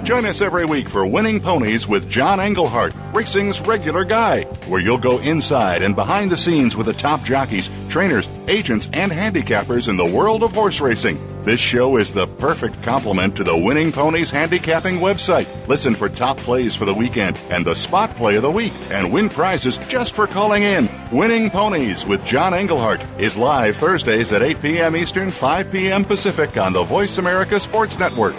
[0.04, 4.98] Join us every week for Winning Ponies with John Englehart, racing's regular guy, where you'll
[4.98, 9.98] go inside and behind the scenes with the top jockeys, trainers, agents, and handicappers in
[9.98, 11.20] the world of horse racing.
[11.50, 15.48] This show is the perfect complement to the Winning Ponies handicapping website.
[15.68, 19.12] Listen for top plays for the weekend and the spot play of the week and
[19.12, 20.88] win prizes just for calling in.
[21.12, 24.96] Winning Ponies with John Englehart is live Thursdays at 8 p.m.
[24.96, 26.06] Eastern, 5 p.m.
[26.06, 28.36] Pacific on the Voice America Sports Network.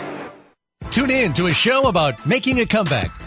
[0.92, 3.10] Tune in to a show about making a comeback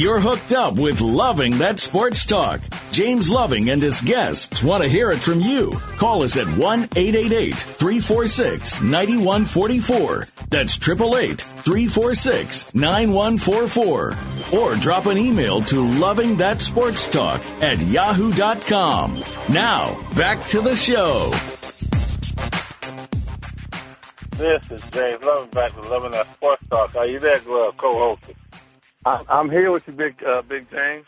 [0.00, 2.62] You're hooked up with Loving That Sports Talk.
[2.90, 5.72] James Loving and his guests want to hear it from you.
[5.98, 6.56] Call us at 1
[6.96, 10.24] 888 346 9144.
[10.48, 14.58] That's 888 346 9144.
[14.58, 19.20] Or drop an email to Loving That Sports Talk at yahoo.com.
[19.50, 21.28] Now, back to the show.
[24.38, 26.96] This is James Loving back with Loving That Sports Talk.
[26.96, 28.32] Are you there, Glove, co-host?
[29.04, 31.06] I, I'm here with you, big uh, Big James.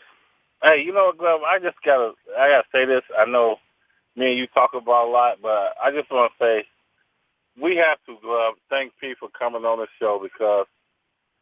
[0.63, 1.41] Hey, you know what, Glove?
[1.43, 3.03] I just gotta, I gotta say this.
[3.17, 3.57] I know
[4.15, 6.65] me and you talk about a lot, but I just want to say
[7.61, 10.65] we have to, Glove, thank Pete for coming on the show because,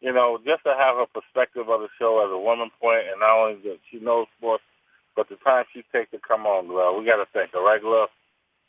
[0.01, 3.19] you know, just to have a perspective of the show as a woman point, and
[3.21, 4.63] not only that she knows sports,
[5.15, 8.09] but the time she takes to come on, Glove, we gotta thank her, right, Glove?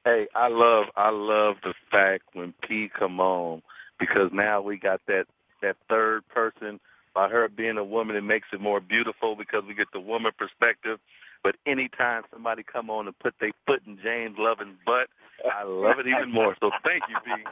[0.05, 3.63] Hey, I love I love the fact when P come on
[4.01, 5.27] because now we got that
[5.63, 6.81] that third person.
[7.15, 10.33] By her being a woman, it makes it more beautiful because we get the woman
[10.37, 10.99] perspective.
[11.43, 15.09] But anytime somebody come on and put their foot in James Lovin's butt,
[15.45, 16.57] I love it even more.
[16.61, 17.33] So thank you, P.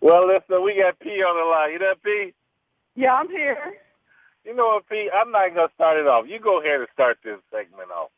[0.00, 1.72] Well, listen, we got P on the line.
[1.72, 2.34] You there, P?
[2.94, 3.56] Yeah, I'm here.
[4.44, 5.08] You know what, P?
[5.08, 6.26] I'm not gonna start it off.
[6.28, 8.10] You go ahead and start this segment off.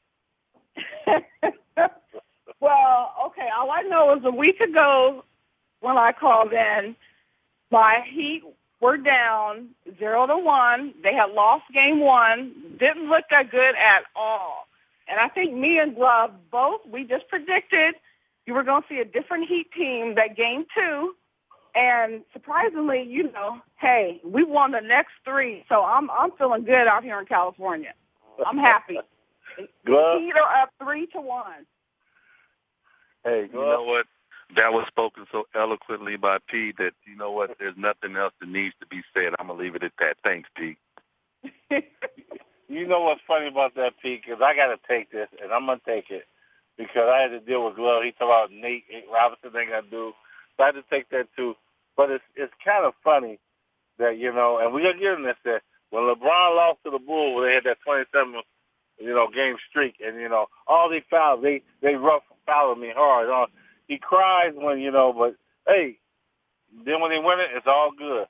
[2.61, 3.46] well, okay.
[3.57, 5.22] All I know is a week ago
[5.79, 6.96] when I called in,
[7.70, 8.42] my Heat
[8.81, 10.95] were down zero to one.
[11.03, 12.53] They had lost game one.
[12.79, 14.67] Didn't look that good at all.
[15.09, 17.95] And I think me and Glove both we just predicted
[18.47, 21.15] you were going to see a different Heat team that game two.
[21.75, 26.87] And surprisingly, you know, hey, we won the next three, so I'm I'm feeling good
[26.87, 27.93] out here in California.
[28.47, 28.95] I'm happy.
[29.87, 30.21] Glove.
[30.21, 31.67] Heat are up three to one.
[33.25, 34.07] Hey, you know what?
[34.55, 37.57] That was spoken so eloquently by P that you know what?
[37.59, 39.35] There's nothing else that needs to be said.
[39.39, 40.17] I'm gonna leave it at that.
[40.23, 40.77] Thanks, P.
[42.69, 44.17] you know what's funny about that, P?
[44.17, 46.27] Because I got to take this, and I'm gonna take it
[46.79, 48.05] because I had to deal with Glove.
[48.05, 50.13] He talked about Nate, Nate Robinson ain't gonna do,
[50.57, 51.57] so I had to take that too.
[51.97, 53.39] But it's it's kind of funny
[53.99, 57.45] that you know, and we give him this that when LeBron lost to the Bulls,
[57.45, 58.35] they had that 27
[58.99, 62.93] you know game streak, and you know all these fouls, they they rough fouled me
[62.95, 63.29] hard.
[63.29, 63.47] Uh,
[63.87, 65.99] he cries when you know, but hey,
[66.85, 68.27] then when they win it, it's all good.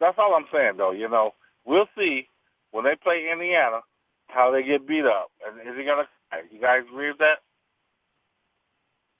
[0.00, 0.92] That's all I'm saying, though.
[0.92, 2.28] You know, we'll see
[2.70, 3.80] when they play Indiana
[4.28, 6.08] how they get beat up, and is he gonna?
[6.50, 7.38] You guys agree with that?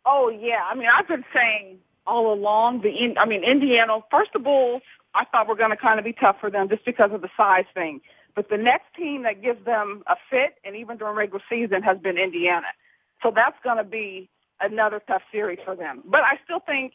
[0.04, 4.38] Oh yeah, I mean I've been saying all along the I mean Indiana first the
[4.38, 4.82] Bulls
[5.14, 7.28] I thought were going to kind of be tough for them just because of the
[7.36, 8.00] size thing.
[8.34, 11.98] But the next team that gives them a fit and even during regular season has
[11.98, 12.68] been Indiana.
[13.22, 14.30] So that's going to be
[14.62, 16.02] another tough series for them.
[16.06, 16.92] But I still think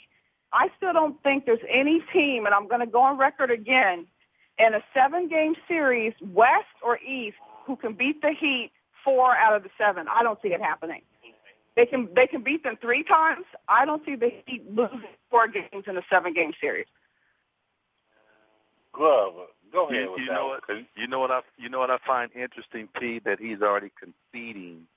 [0.53, 4.07] I still don't think there's any team and I'm going to go on record again
[4.57, 8.71] in a seven game series west or east who can beat the Heat
[9.03, 10.07] four out of the seven.
[10.07, 11.01] I don't see it happening.
[11.75, 13.45] They can they can beat them three times.
[13.69, 16.87] I don't see the Heat losing four games in a seven game series.
[18.93, 19.33] Glove,
[19.71, 20.07] go ahead.
[20.17, 20.63] You, you know what?
[20.95, 24.87] You know what I you know what I find interesting, P, that he's already conceding.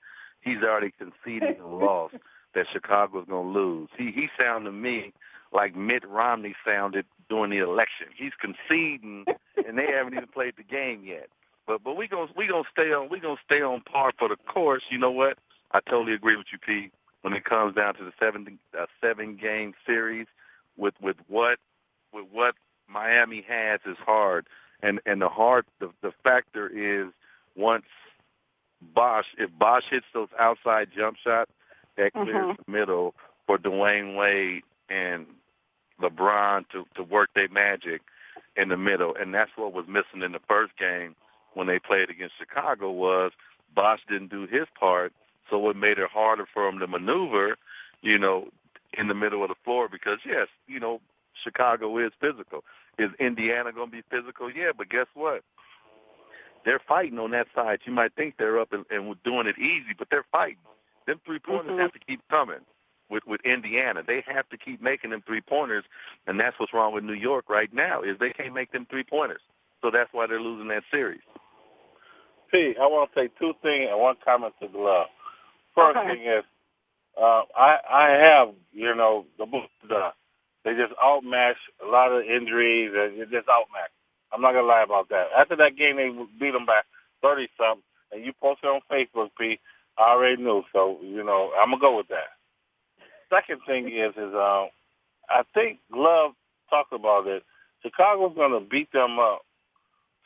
[0.41, 2.11] He's already conceding a loss
[2.53, 3.89] that Chicago's going to lose.
[3.97, 5.13] He he sounded to me
[5.53, 8.07] like Mitt Romney sounded during the election.
[8.15, 9.25] He's conceding,
[9.67, 11.29] and they haven't even played the game yet.
[11.67, 14.35] But but we gonna we gonna stay on we gonna stay on par for the
[14.35, 14.83] course.
[14.89, 15.37] You know what?
[15.71, 16.91] I totally agree with you, P.
[17.21, 20.27] When it comes down to the seven uh, seven game series,
[20.77, 21.59] with with what
[22.13, 22.55] with what
[22.89, 24.47] Miami has is hard,
[24.81, 27.13] and and the hard the the factor is
[27.55, 27.85] once
[28.81, 31.51] Bosh if Bosh hits those outside jump shots,
[31.97, 32.61] that clears Mm-hmm.
[32.65, 33.13] the middle
[33.45, 35.25] for Dwyane Wade and
[36.01, 38.01] LeBron to to work their magic
[38.55, 41.15] in the middle, and that's what was missing in the first game
[41.53, 43.31] when they played against Chicago was
[43.75, 45.13] Bosh didn't do his part,
[45.49, 47.55] so it made it harder for him to maneuver,
[48.01, 48.47] you know,
[48.97, 50.99] in the middle of the floor because yes, you know,
[51.43, 52.63] Chicago is physical.
[52.97, 54.51] Is Indiana going to be physical?
[54.51, 55.43] Yeah, but guess what?
[56.65, 57.79] They're fighting on that side.
[57.85, 60.57] You might think they're up and, and doing it easy, but they're fighting.
[61.11, 61.79] Them three pointers Mhm.
[61.79, 62.65] have to keep coming
[63.09, 64.01] with with Indiana.
[64.01, 65.83] They have to keep making them three pointers,
[66.25, 69.03] and that's what's wrong with New York right now is they can't make them three
[69.03, 69.41] pointers.
[69.81, 71.19] So that's why they're losing that series.
[72.49, 75.09] P, I want to say two things and one comment to Glove.
[75.75, 76.15] First Okay.
[76.15, 76.45] thing is,
[77.17, 79.67] uh, I I have you know the.
[79.93, 80.13] Uh,
[80.63, 83.95] they just outmatched a lot of injuries and they just outmatched.
[84.31, 85.27] I'm not gonna lie about that.
[85.33, 86.07] After that game, they
[86.39, 86.83] beat them by
[87.21, 89.59] thirty something, and you posted on Facebook, P.
[90.01, 92.35] I already knew, so you know I'm gonna go with that.
[93.29, 94.69] Second thing is, is um,
[95.29, 96.33] I think Glove
[96.69, 97.43] talked about it.
[97.83, 99.41] Chicago's gonna beat them up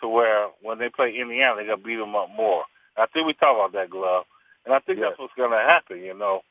[0.02, 2.64] to where when they play Indiana, they're gonna beat them up more.
[2.98, 4.26] I think we talked about that, Glove,
[4.66, 6.00] and I think that's what's gonna happen.
[6.00, 6.42] You know,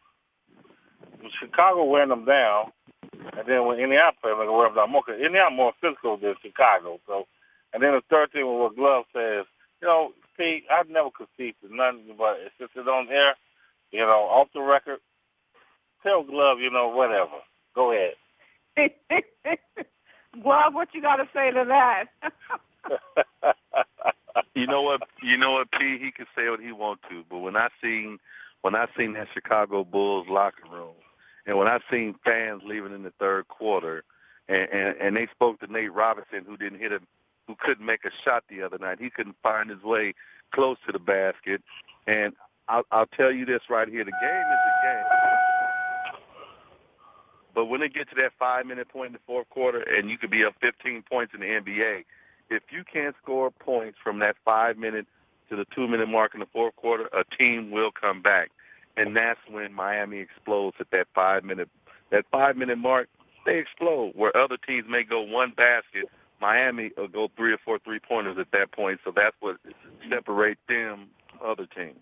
[1.40, 2.72] Chicago wearing them down,
[3.12, 5.02] and then when Indiana play, they're gonna wear them down more.
[5.02, 7.00] Cause Indiana more physical than Chicago.
[7.06, 7.26] So,
[7.72, 9.46] and then the third thing with what Glove says,
[9.82, 13.35] you know, Pete, I've never conceded to nothing, but it's just it on air,
[13.90, 14.99] you know, off the record.
[16.03, 17.40] Tell Glove, you know, whatever.
[17.75, 18.14] Go ahead.
[20.42, 22.05] Glove, what you got to say to that?
[24.55, 25.03] You know what?
[25.22, 25.99] You know what, P.
[25.99, 28.18] He can say what he want to, but when I seen
[28.62, 30.95] when I seen that Chicago Bulls locker room,
[31.47, 34.05] and when I seen fans leaving in the third quarter,
[34.49, 37.07] and and, and they spoke to Nate Robinson, who didn't hit him,
[37.47, 38.99] who couldn't make a shot the other night.
[39.01, 40.14] He couldn't find his way
[40.53, 41.62] close to the basket,
[42.07, 42.34] and
[42.68, 45.24] I'll, I'll tell you this right here: the game is the game.
[47.55, 50.18] But when it gets to that five minute point in the fourth quarter, and you
[50.18, 52.05] could be up 15 points in the NBA,
[52.51, 55.07] if you can't score points from that five minute
[55.49, 58.51] to the two minute mark in the fourth quarter, a team will come back.
[58.97, 61.68] And that's when Miami explodes at that five minute
[62.11, 63.09] that five minute mark,
[63.47, 64.12] they explode.
[64.14, 66.09] Where other teams may go one basket,
[66.45, 69.01] Miami will go three or four three pointers at that point.
[69.03, 69.57] So that's what
[70.11, 71.09] separates them
[71.42, 71.97] other teams.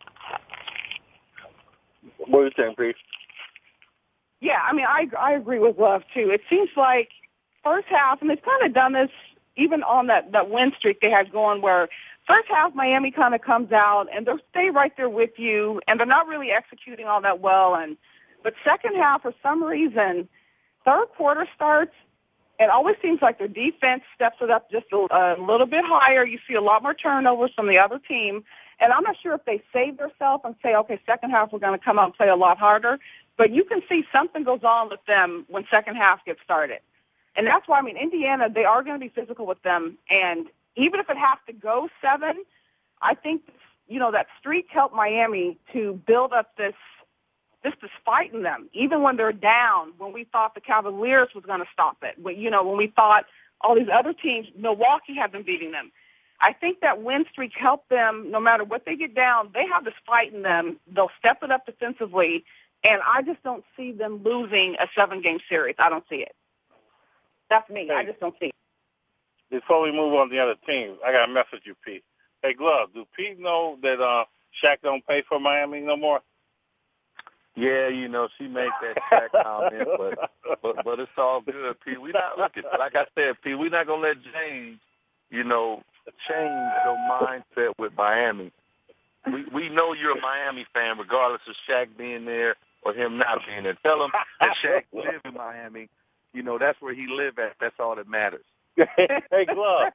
[2.18, 2.96] What do you think, Pete?
[4.40, 6.30] Yeah, I mean, I I agree with Love too.
[6.30, 7.10] It seems like
[7.62, 9.10] first half, and they've kind of done this
[9.56, 11.88] even on that that win streak they had going, where
[12.26, 16.00] first half Miami kind of comes out and they'll stay right there with you, and
[16.00, 17.76] they're not really executing all that well.
[17.76, 17.96] And
[18.42, 20.28] but second half, for some reason,
[20.84, 21.94] third quarter starts.
[22.58, 26.24] It always seems like their defense steps it up just a, a little bit higher.
[26.24, 28.44] You see a lot more turnovers from the other team.
[28.78, 31.78] And I'm not sure if they save themselves and say, okay, second half we're going
[31.78, 32.98] to come out and play a lot harder.
[33.38, 36.80] But you can see something goes on with them when second half gets started.
[37.34, 39.98] And that's why, I mean, Indiana, they are going to be physical with them.
[40.10, 42.44] And even if it has to go seven,
[43.00, 43.42] I think,
[43.88, 46.74] you know, that streak helped Miami to build up this,
[47.64, 48.68] this, this fight in them.
[48.72, 52.38] Even when they're down, when we thought the Cavaliers was going to stop it, when,
[52.38, 53.24] you know, when we thought
[53.60, 55.92] all these other teams, Milwaukee had been beating them.
[56.40, 59.50] I think that win streak helped them no matter what they get down.
[59.54, 60.78] They have this fight in them.
[60.92, 62.44] They'll step it up defensively
[62.84, 65.76] and I just don't see them losing a seven game series.
[65.78, 66.34] I don't see it.
[67.48, 67.86] That's me.
[67.88, 68.54] Hey, I just don't see it.
[69.50, 72.02] Before we move on to the other teams, I got a message you, Pete.
[72.42, 74.24] Hey, Glove, do Pete know that uh,
[74.58, 76.20] Shaq don't pay for Miami no more?
[77.54, 78.96] Yeah, you know, she made that
[79.32, 80.30] Shaq comment, but
[80.62, 82.00] but but it's all good, Pete.
[82.00, 83.58] We not looking like I said, Pete.
[83.58, 84.78] We're not gonna let James,
[85.30, 85.82] you know,
[86.28, 88.52] change your mindset with Miami.
[89.30, 93.40] We we know you're a Miami fan, regardless of Shaq being there or him not
[93.46, 93.76] being there.
[93.84, 95.88] Tell him that Shaq live in Miami.
[96.32, 97.56] You know, that's where he live at.
[97.60, 98.44] That's all that matters.
[98.76, 99.92] hey, Glove.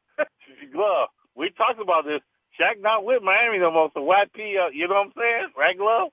[0.71, 1.09] Glove.
[1.35, 2.21] We talked about this.
[2.59, 5.47] Shaq not with Miami no more, so why P, uh, you know what I'm saying?
[5.57, 6.09] Right, Glove?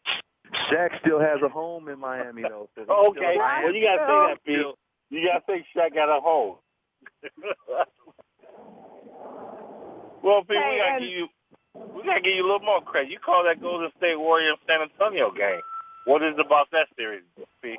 [0.70, 2.68] Shaq still has a home in Miami, though.
[2.74, 3.36] So okay.
[3.36, 4.53] Well, you got to say that, P.
[5.11, 6.57] You got to say Shaq got a home.
[10.22, 11.28] well, P, hey, we got to give you
[11.74, 13.11] we got to give you a little more credit.
[13.11, 15.61] You call that Golden State Warriors San Antonio game.
[16.07, 17.22] What is it about that series,
[17.62, 17.78] Pete?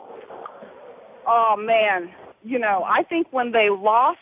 [1.28, 2.12] Oh man,
[2.44, 4.20] you know, I think when they lost,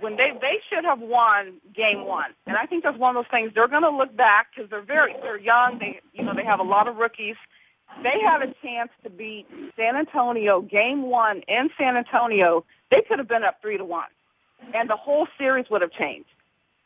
[0.00, 3.30] when they they should have won game one, and I think that's one of those
[3.30, 5.78] things they're going to look back because they're very they're young.
[5.78, 7.36] They you know they have a lot of rookies.
[8.02, 9.46] They had a chance to beat
[9.76, 12.64] San Antonio game one in San Antonio.
[12.90, 14.08] They could have been up three to one,
[14.74, 16.28] and the whole series would have changed.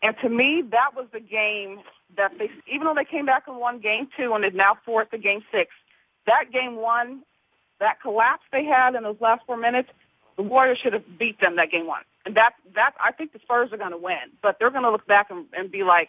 [0.03, 1.81] And to me, that was the game
[2.17, 5.11] that they, even though they came back and won game two and is now fourth
[5.11, 5.71] to game six,
[6.27, 7.23] that game one,
[7.79, 9.89] that collapse they had in those last four minutes,
[10.37, 12.03] the Warriors should have beat them that game one.
[12.25, 14.91] And that, that, I think the Spurs are going to win, but they're going to
[14.91, 16.09] look back and, and be like,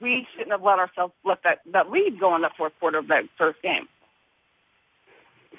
[0.00, 3.08] we shouldn't have let ourselves let that, that lead go in the fourth quarter of
[3.08, 3.88] that first game.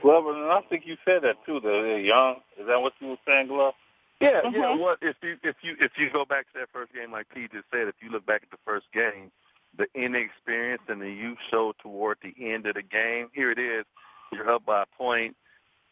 [0.02, 1.60] Glove, and I think you said that too.
[1.60, 2.38] That they're young.
[2.60, 3.74] Is that what you were saying, Glove?
[4.20, 4.56] Yeah, mm-hmm.
[4.56, 4.76] yeah.
[4.76, 7.52] What if you if you if you go back to that first game, like Pete
[7.52, 9.32] just said, if you look back at the first game,
[9.78, 13.28] the inexperience and the youth showed toward the end of the game.
[13.34, 13.86] Here it is.
[14.32, 15.36] You're up by a point.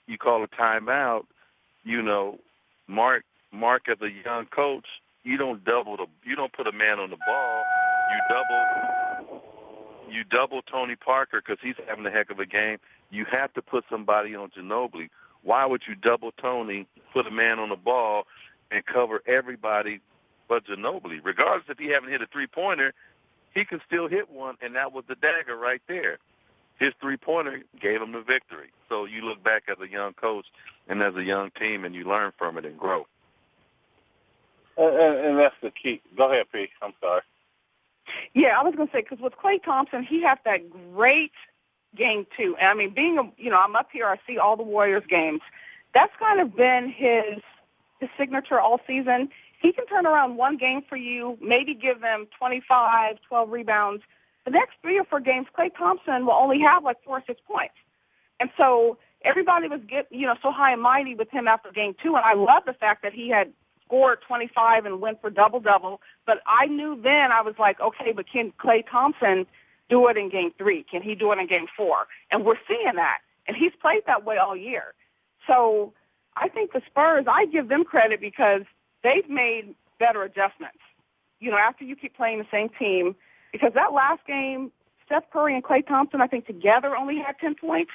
[0.07, 1.25] You call a timeout.
[1.83, 2.39] You know,
[2.87, 4.87] Mark Mark as a young coach,
[5.23, 7.63] you don't double the you don't put a man on the ball.
[8.11, 9.04] You double you
[10.29, 12.77] double Tony Parker because he's having a heck of a game.
[13.11, 15.09] You have to put somebody on Ginobili.
[15.43, 18.23] Why would you double Tony, put a man on the ball,
[18.71, 20.01] and cover everybody
[20.47, 21.19] but Ginobili?
[21.23, 22.93] Regardless if he haven't hit a three pointer,
[23.53, 26.17] he can still hit one, and that was the dagger right there.
[26.77, 28.71] His three pointer gave him the victory.
[28.89, 30.45] So you look back as a young coach
[30.87, 33.07] and as a young team, and you learn from it and grow.
[34.77, 36.01] And, and, and that's the key.
[36.17, 36.69] Go ahead, Pete.
[36.81, 37.21] I'm sorry.
[38.33, 41.31] Yeah, I was going to say because with Klay Thompson, he had that great
[41.95, 42.55] game two.
[42.59, 45.03] And I mean, being a you know, I'm up here, I see all the Warriors
[45.09, 45.41] games.
[45.93, 47.41] That's kind of been his
[47.99, 49.29] his signature all season
[49.65, 54.03] he can turn around one game for you, maybe give them 25, 12 rebounds.
[54.45, 57.41] The next three or four games, Klay Thompson will only have like four or six
[57.47, 57.73] points.
[58.39, 61.95] And so everybody was get you know so high and mighty with him after game
[62.03, 63.51] two, and I love the fact that he had
[63.85, 66.01] scored 25 and went for double double.
[66.25, 69.45] But I knew then I was like, okay, but can Klay Thompson
[69.89, 70.85] do it in game three?
[70.89, 72.07] Can he do it in game four?
[72.31, 74.93] And we're seeing that, and he's played that way all year.
[75.47, 75.93] So
[76.35, 78.61] I think the Spurs, I give them credit because
[79.03, 80.79] they've made better adjustments.
[81.39, 83.15] You know, after you keep playing the same team,
[83.51, 84.71] because that last game,
[85.05, 87.91] Steph Curry and Klay Thompson, I think together only had 10 points.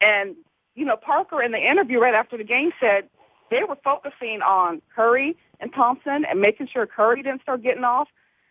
[0.00, 0.36] And,
[0.74, 3.08] you know, Parker in the interview right after the game said
[3.50, 8.08] they were focusing on Curry and Thompson and making sure Curry didn't start getting off.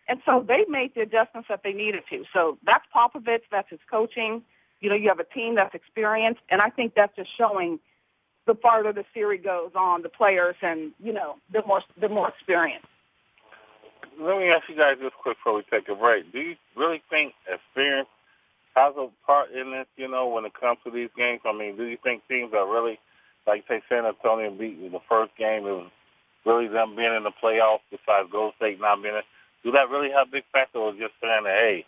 [0.08, 2.24] And so they made the adjustments that they needed to.
[2.32, 4.42] So that's Popovich, that's his coaching.
[4.80, 7.78] You know, you have a team that's experienced, and I think that's just showing
[8.46, 12.28] the farther the series goes on, the players and you know the more the more
[12.28, 12.86] experience.
[14.18, 16.32] Let me ask you guys this quick before we take a break.
[16.32, 18.08] Do you really think experience
[18.74, 19.86] has a part in this?
[19.96, 22.68] You know, when it comes to these games, I mean, do you think teams are
[22.68, 22.98] really,
[23.50, 25.66] like say, San Antonio beat in the first game?
[25.66, 25.90] It was
[26.46, 27.82] really them being in the playoffs.
[27.90, 29.22] Besides Gold State not being in.
[29.62, 31.84] Do that really have a big factor, or just saying that hey,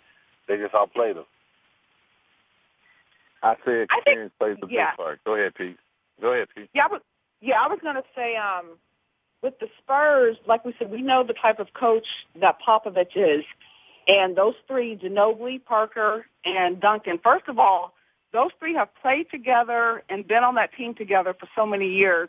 [0.48, 1.24] they just outplayed them?
[3.42, 4.90] I say experience I think, plays a yeah.
[4.90, 5.24] big part.
[5.24, 5.78] Go ahead, Pete.
[6.20, 6.68] Go ahead, Pete.
[6.74, 7.00] Yeah, I was,
[7.40, 8.76] yeah, I was going to say, um,
[9.42, 12.06] with the Spurs, like we said, we know the type of coach
[12.40, 13.44] that Popovich is.
[14.06, 17.94] And those three, Ginobili, Parker, and Duncan, first of all,
[18.32, 22.28] those three have played together and been on that team together for so many years.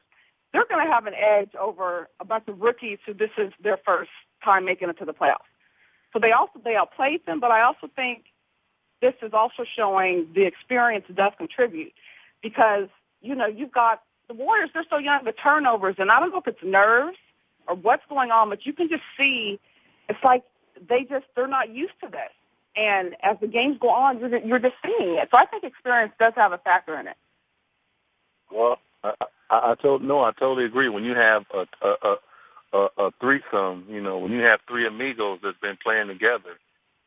[0.51, 3.77] They're going to have an edge over a bunch of rookies who this is their
[3.85, 4.11] first
[4.43, 5.49] time making it to the playoffs.
[6.11, 8.25] So they also, they outplayed them, but I also think
[9.01, 11.93] this is also showing the experience does contribute
[12.41, 12.87] because,
[13.21, 16.39] you know, you've got the Warriors, they're so young, the turnovers, and I don't know
[16.39, 17.17] if it's nerves
[17.67, 19.59] or what's going on, but you can just see
[20.07, 20.43] it's like
[20.87, 22.31] they just, they're not used to this.
[22.75, 25.29] And as the games go on, you're, you're just seeing it.
[25.31, 27.17] So I think experience does have a factor in it.
[28.51, 29.13] Well, I,
[29.49, 30.89] I, I told no, I totally agree.
[30.89, 32.15] When you have a, a,
[32.73, 36.57] a, a, threesome, you know, when you have three amigos that's been playing together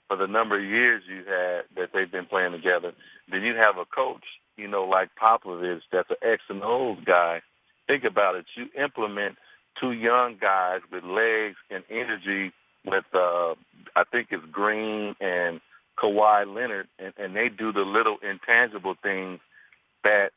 [0.08, 2.92] for the number of years you had that they've been playing together,
[3.30, 4.24] then you have a coach,
[4.56, 7.42] you know, like Popovich, that's an X and O's guy.
[7.88, 8.46] Think about it.
[8.54, 9.36] You implement
[9.80, 12.52] two young guys with legs and energy
[12.86, 13.54] with, uh,
[13.94, 15.60] I think it's Green and
[15.98, 19.40] Kawhi Leonard, and, and they do the little intangible things
[20.04, 20.30] that,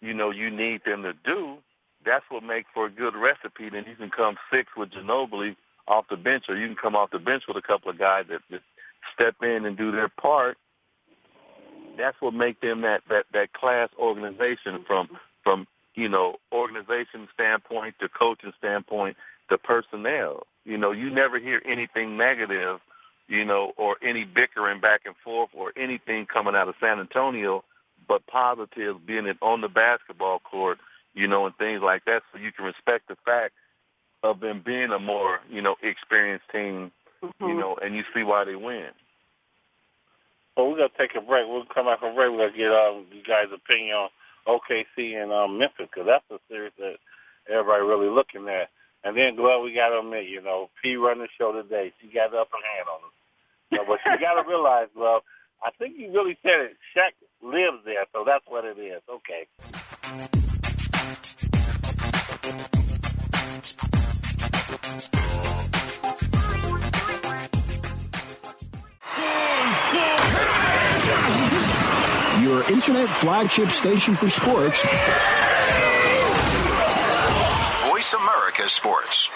[0.00, 1.56] you know, you need them to do.
[2.04, 3.68] That's what makes for a good recipe.
[3.68, 5.56] Then you can come six with Ginobili
[5.88, 8.26] off the bench, or you can come off the bench with a couple of guys
[8.28, 8.60] that, that
[9.14, 10.56] step in and do their part.
[11.96, 15.08] That's what make them that that that class organization from
[15.42, 19.16] from you know organization standpoint to coaching standpoint
[19.48, 20.46] to personnel.
[20.66, 22.80] You know, you never hear anything negative,
[23.28, 27.64] you know, or any bickering back and forth or anything coming out of San Antonio,
[28.08, 30.78] but positive being it on the basketball court,
[31.14, 32.22] you know, and things like that.
[32.32, 33.54] So you can respect the fact
[34.24, 36.90] of them being a more, you know, experienced team,
[37.40, 38.88] you know, and you see why they win.
[40.56, 41.46] Well, we're gonna take a break.
[41.46, 42.32] We'll come back from break.
[42.32, 44.08] We're gonna get um, you guys' opinion on
[44.48, 46.96] OKC and um, Memphis because that's the series that
[47.48, 48.70] everybody really looking at.
[49.06, 51.92] And then, Glove, we got to admit, you know, P run the show today.
[52.02, 53.14] She got the upper hand on us.
[53.70, 55.22] So, but you got to realize, Glove,
[55.62, 56.76] I think you really said it.
[56.92, 59.02] Shaq lives there, so that's what it is.
[59.08, 59.46] Okay.
[72.42, 74.84] Your internet flagship station for sports.
[78.56, 79.35] America Sports.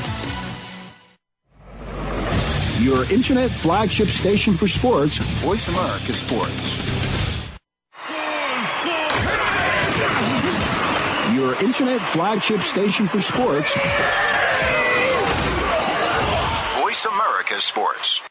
[2.81, 5.19] Your internet flagship station for sports.
[5.45, 6.81] Voice America Sports.
[11.31, 13.75] Your internet flagship station for sports.
[16.81, 18.23] Voice America Sports.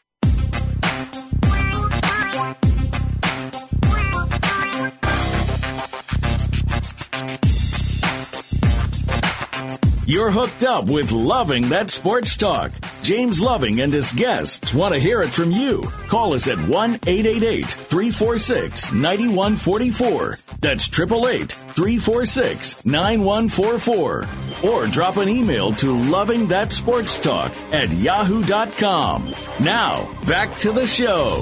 [10.07, 12.71] You're hooked up with Loving That Sports Talk.
[13.03, 15.83] James Loving and his guests want to hear it from you.
[16.07, 20.35] Call us at 1 888 346 9144.
[20.59, 24.25] That's 888 346 9144.
[24.69, 29.31] Or drop an email to Loving That Sports Talk at yahoo.com.
[29.61, 31.41] Now, back to the show.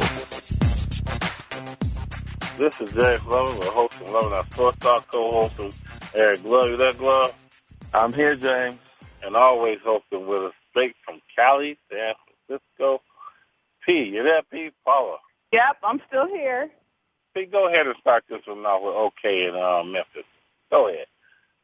[2.58, 3.58] This is James Loving.
[3.60, 5.72] We're hosting Loving Our Sports Talk, co-hosting
[6.14, 6.70] Eric Glove.
[6.70, 7.34] You there, Glove?
[7.94, 8.80] I'm here, James.
[9.24, 12.14] And always hosting with us straight from Cali, San
[12.48, 13.02] Francisco.
[13.86, 14.72] P, you there, P?
[14.86, 15.18] Paula.
[15.52, 16.70] Yep, I'm still here.
[17.34, 20.30] P, go ahead and start this one off with OK in uh, Memphis.
[20.70, 21.08] Go ahead.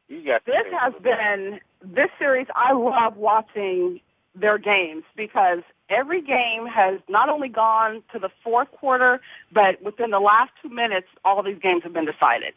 [0.08, 2.46] You got this has been this series.
[2.54, 4.00] I love watching
[4.34, 9.20] their games because every game has not only gone to the fourth quarter,
[9.52, 12.54] but within the last two minutes, all these games have been decided.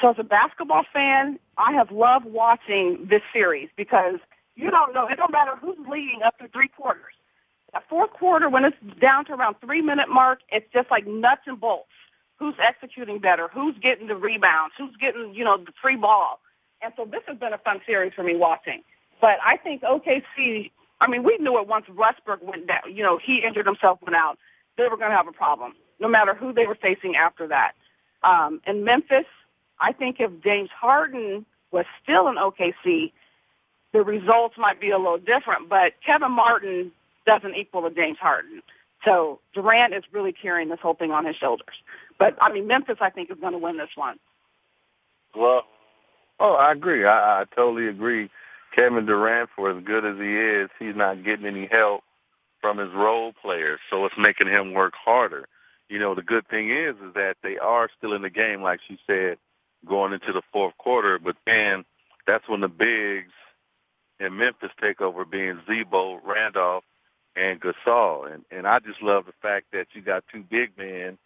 [0.00, 4.16] So as a basketball fan, I have loved watching this series because
[4.54, 7.14] you don't know, it don't matter who's leading up to three quarters.
[7.72, 11.42] That fourth quarter, when it's down to around three minute mark, it's just like nuts
[11.46, 11.90] and bolts.
[12.38, 13.48] Who's executing better?
[13.52, 14.74] Who's getting the rebounds?
[14.76, 16.40] Who's getting, you know, the free ball?
[16.82, 18.82] And so this has been a fun series for me watching.
[19.20, 20.70] But I think OKC
[21.00, 24.16] I mean, we knew it once Westbrook went down, you know, he injured himself, went
[24.16, 24.38] out,
[24.76, 27.72] they were going to have a problem, no matter who they were facing after that.
[28.22, 29.26] Um, in Memphis,
[29.80, 33.12] I think if James Harden was still in OKC,
[33.92, 36.92] the results might be a little different, but Kevin Martin
[37.26, 38.62] doesn't equal a James Harden.
[39.04, 41.74] So Durant is really carrying this whole thing on his shoulders.
[42.18, 44.18] But I mean, Memphis, I think, is going to win this one.
[45.34, 45.62] Well,
[46.40, 47.04] oh, I agree.
[47.04, 48.30] I, I totally agree.
[48.74, 52.02] Kevin Durant, for as good as he is, he's not getting any help
[52.60, 55.46] from his role players, so it's making him work harder.
[55.88, 58.80] You know, the good thing is is that they are still in the game, like
[58.86, 59.38] she said,
[59.86, 61.18] going into the fourth quarter.
[61.18, 61.84] But then
[62.26, 63.32] that's when the bigs
[64.18, 66.84] in Memphis take over, being Z-Bo, Randolph,
[67.34, 68.32] and Gasol.
[68.32, 71.18] And and I just love the fact that you got two big men,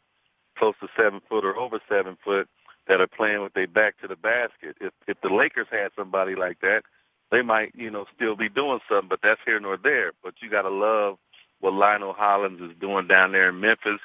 [0.59, 2.49] close to seven foot or over seven foot,
[2.89, 4.77] that are playing with their back to the basket.
[4.81, 6.83] If if the Lakers had somebody like that,
[7.31, 10.13] they might, you know, still be doing something, but that's here nor there.
[10.23, 11.17] But you got to love
[11.61, 14.01] what Lionel Hollins is doing down there in Memphis.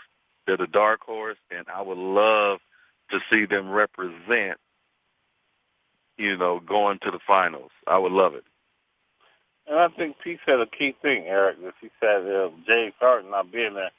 [0.45, 2.59] They're the dark horse, and I would love
[3.11, 4.57] to see them represent,
[6.17, 7.71] you know, going to the finals.
[7.87, 8.43] I would love it.
[9.67, 13.31] And I think Pete said a key thing, Eric, that he said uh, James Harden
[13.31, 13.91] not being there,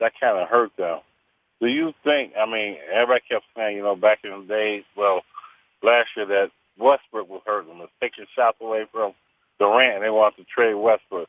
[0.00, 1.00] that kind of hurt them.
[1.60, 5.22] Do you think, I mean, everybody kept saying, you know, back in the days, well,
[5.82, 9.14] last year that Westbrook was hurting them, taking shots away from
[9.58, 10.02] Durant.
[10.02, 11.28] They want to trade Westbrook.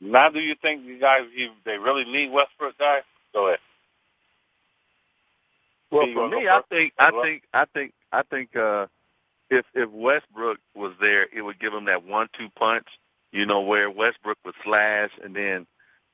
[0.00, 1.22] Now, do you think you guys
[1.64, 3.02] they really need Westbrook, guys?
[3.32, 3.58] Go ahead.
[5.90, 8.86] Well, for me, I think, I think, I think, I think, uh,
[9.50, 12.86] if if Westbrook was there, it would give him that one-two punch.
[13.32, 15.66] You know, where Westbrook would slash and then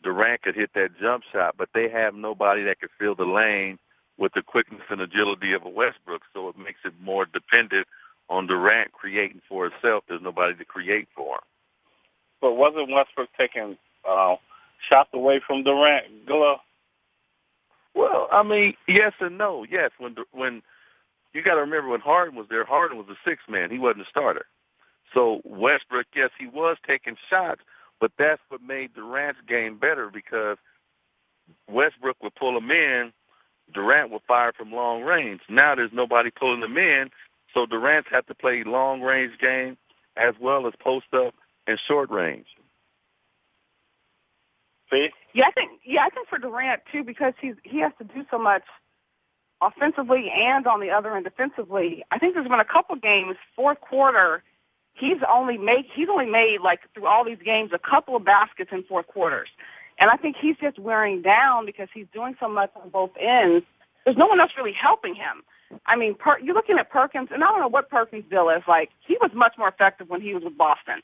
[0.03, 3.79] Durant could hit that jump shot, but they have nobody that could fill the lane
[4.19, 7.87] with the quickness and agility of a Westbrook, so it makes it more dependent
[8.29, 10.05] on Durant creating for himself.
[10.09, 11.41] There's nobody to create for him.
[12.41, 13.77] But wasn't Westbrook taking
[14.09, 14.37] uh,
[14.91, 16.57] shots away from Durant, Gilla?
[17.95, 19.65] Well, I mean, yes and no.
[19.69, 20.63] Yes, when when
[21.33, 23.71] you got to remember when Harden was there, Harden was the sixth man.
[23.71, 24.47] He wasn't a starter.
[25.13, 27.61] So Westbrook, yes, he was taking shots,
[28.01, 30.59] but that's what made Durant's game better because
[31.69, 33.13] Westbrook would pull him in,
[33.73, 35.41] Durant would fire from long range.
[35.49, 37.11] Now there's nobody pulling him in,
[37.53, 39.77] so Durant's have to play long range game
[40.17, 41.35] as well as post up
[41.67, 42.47] and short range.
[44.95, 45.11] See?
[45.33, 48.25] Yeah, I think yeah, I think for Durant too because he's he has to do
[48.31, 48.63] so much
[49.61, 52.05] offensively and on the other end defensively.
[52.11, 54.43] I think there's been a couple games fourth quarter
[54.95, 58.71] he's only made he's only made like through all these games a couple of baskets
[58.73, 59.49] in fourth quarters.
[59.99, 63.65] And I think he's just wearing down because he's doing so much on both ends.
[64.05, 65.43] There's no one else really helping him.
[65.87, 68.63] I mean, per, you're looking at Perkins, and I don't know what Perkins' deal is.
[68.67, 71.01] Like, he was much more effective when he was with Boston.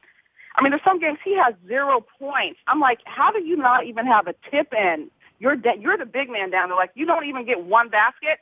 [0.56, 2.58] I mean, there's some games he has zero points.
[2.66, 5.10] I'm like, how do you not even have a tip in?
[5.38, 6.76] You're de- you're the big man down there.
[6.76, 8.38] Like, you don't even get one basket.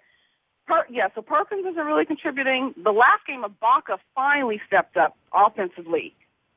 [0.67, 2.75] Per- yeah, so Perkins isn't really contributing.
[2.83, 6.15] The last game, Ibaka finally stepped up offensively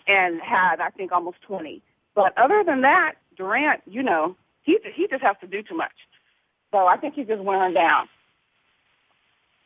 [0.07, 1.81] and had, I think, almost 20.
[2.15, 5.93] But other than that, Durant, you know, he he just has to do too much.
[6.71, 8.07] So I think he's just wearing down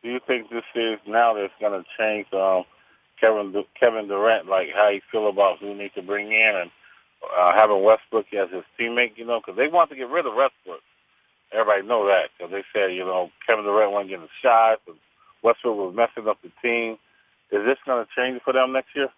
[0.05, 2.63] do you think this is now that's going to change um,
[3.19, 6.71] Kevin Kevin Durant, like how you feel about who needs to bring in and
[7.23, 9.17] uh, having Westbrook as his teammate?
[9.17, 10.81] You know, because they want to get rid of Westbrook.
[11.51, 14.97] Everybody know that because they said you know Kevin Durant wasn't getting shots and
[15.43, 16.97] Westbrook was messing up the team.
[17.51, 19.09] Is this going to change for them next year?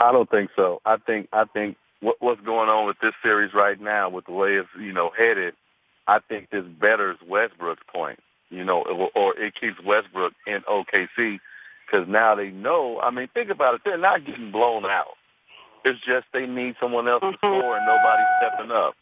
[0.00, 0.80] I don't think so.
[0.84, 4.32] I think I think what, what's going on with this series right now, with the
[4.32, 5.54] way it's you know headed,
[6.06, 8.18] I think this betters Westbrook's point
[8.50, 11.40] you know, or it keeps Westbrook in OKC
[11.86, 13.00] because now they know.
[13.00, 13.82] I mean, think about it.
[13.84, 15.16] They're not getting blown out.
[15.84, 17.36] It's just they need someone else to mm-hmm.
[17.36, 18.96] score and nobody's stepping up.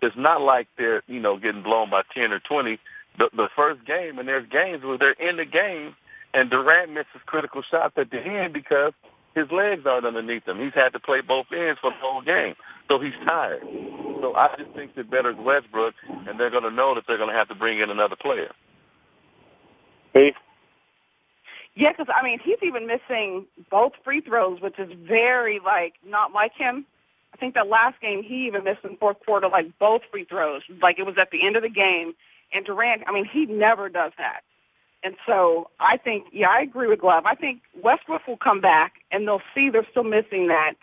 [0.00, 2.78] It's not like they're, you know, getting blown by 10 or 20.
[3.18, 5.96] The, the first game, and there's games where they're in the game
[6.34, 8.92] and Durant misses critical shots at the end because
[9.34, 10.58] his legs aren't underneath him.
[10.58, 12.54] He's had to play both ends for the whole game.
[12.88, 13.62] so he's tired.
[14.20, 17.18] So I just think that better is Westbrook, and they're going to know that they're
[17.18, 18.50] going to have to bring in another player.
[20.12, 20.34] Hey.
[21.78, 26.32] Yeah, because I mean, he's even missing both free throws, which is very like not
[26.32, 26.84] like him.
[27.32, 30.62] I think that last game he even missed in fourth quarter, like both free throws.
[30.82, 32.14] Like it was at the end of the game.
[32.52, 34.40] And Durant, I mean, he never does that.
[35.04, 37.26] And so I think, yeah, I agree with Glove.
[37.26, 40.74] I think Westbrook will come back and they'll see they're still missing that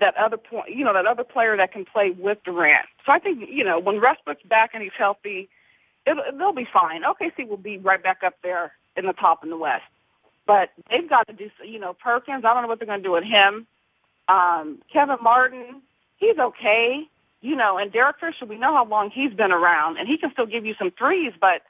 [0.00, 2.86] that other point, you know, that other player that can play with Durant.
[3.04, 5.50] So I think, you know, when Westbrook's back and he's healthy,
[6.06, 7.02] it'll, they'll be fine.
[7.02, 9.84] OKC will be right back up there in the top in the West.
[10.50, 12.44] But they've got to do, you know, Perkins.
[12.44, 13.68] I don't know what they're going to do with him.
[14.28, 15.82] Um, Kevin Martin,
[16.18, 17.04] he's okay,
[17.40, 18.46] you know, and Derek Fisher.
[18.46, 21.32] We know how long he's been around, and he can still give you some threes,
[21.40, 21.62] but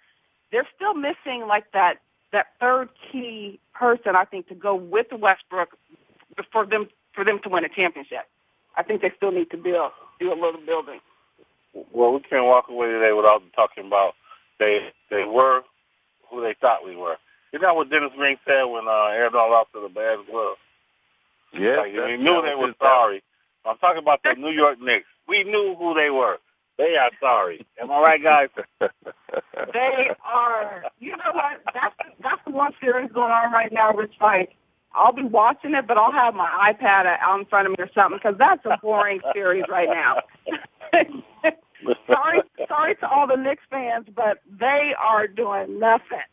[0.52, 1.96] they're still missing like that
[2.32, 4.16] that third key person.
[4.16, 5.76] I think to go with Westbrook
[6.52, 8.26] for them for them to win a championship.
[8.76, 11.00] I think they still need to build do a little building.
[11.92, 14.14] Well, we can't walk away today without talking about
[14.60, 15.62] they they were
[16.30, 17.16] who they thought we were.
[17.52, 20.56] You know what Dennis Green said when uh, Aaron lost to the bad glove?
[21.52, 23.22] Yeah, like, we knew they were sorry.
[23.66, 25.06] I'm talking about the New York Knicks.
[25.26, 26.38] We knew who they were.
[26.78, 27.66] They are sorry.
[27.80, 28.48] Am I right, guys?
[28.80, 30.84] they are.
[30.98, 31.60] You know what?
[31.74, 33.92] That's that's the one series going on right now.
[33.92, 34.54] Which like
[34.94, 37.90] I'll be watching it, but I'll have my iPad out in front of me or
[37.94, 40.22] something because that's a boring series right now.
[42.06, 46.24] sorry, sorry to all the Knicks fans, but they are doing nothing.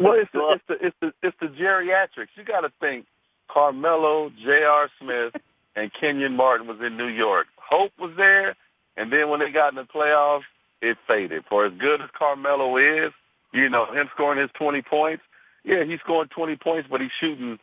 [0.00, 2.28] Well, it's the it's the it's the, it's the geriatrics.
[2.36, 3.06] You got to think
[3.48, 4.90] Carmelo, J.R.
[5.00, 5.34] Smith,
[5.76, 7.46] and Kenyon Martin was in New York.
[7.56, 8.56] Hope was there,
[8.96, 10.42] and then when they got in the playoffs,
[10.82, 11.44] it faded.
[11.48, 13.12] For as good as Carmelo is,
[13.52, 15.22] you know, him scoring his 20 points,
[15.64, 17.58] yeah, he's scoring 20 points, but he's shooting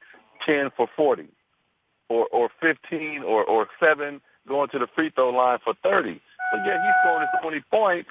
[0.45, 1.27] 10 for 40
[2.09, 6.19] or, or 15 or, or 7 going to the free throw line for 30.
[6.51, 8.09] But yeah, he's scoring his 20 points,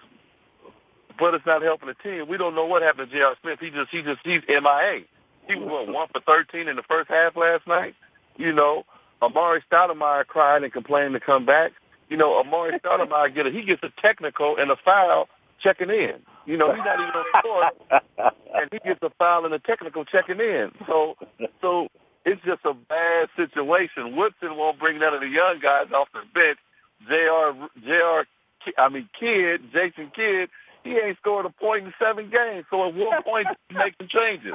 [1.19, 2.29] but it's not helping the team.
[2.29, 3.35] We don't know what happened to J.R.
[3.43, 3.59] Smith.
[3.61, 5.03] He just, he just, he's MIA.
[5.47, 7.95] He was what, one for 13 in the first half last night.
[8.37, 8.85] You know,
[9.23, 11.73] Amar'e Stoudemire cried and complained to come back.
[12.09, 15.29] You know, Amar'e Stoudemire get a, he gets a technical and a foul
[15.63, 16.15] checking in.
[16.47, 19.59] You know, he's not even on the court, and he gets a foul and a
[19.59, 20.73] technical checking in.
[20.87, 21.17] So,
[21.61, 21.89] so
[22.25, 24.17] it's just a bad situation.
[24.17, 26.59] Woodson won't bring none of the young guys off the bench.
[27.07, 27.67] Jr.
[27.85, 28.73] Jr.
[28.79, 30.51] I mean, Kidd, Jason Kidd,
[30.85, 32.65] he ain't scored a point in seven games.
[32.71, 34.55] So at what point he's making changes?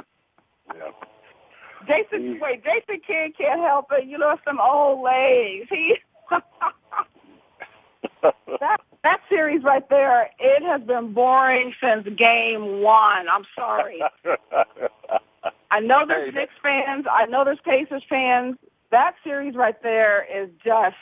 [0.74, 0.90] Yeah.
[1.86, 4.06] Jason, wait, Jason Kidd can't help it.
[4.06, 5.68] You know, some old legs.
[5.70, 5.96] He
[8.60, 13.28] that that series right there, it has been boring since game one.
[13.28, 14.02] I'm sorry.
[15.70, 17.06] I know there's Knicks fans.
[17.10, 18.56] I know there's Pacers fans.
[18.90, 20.96] That series right there is just,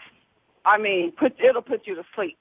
[0.64, 2.36] I mean, put it'll put you to sleep.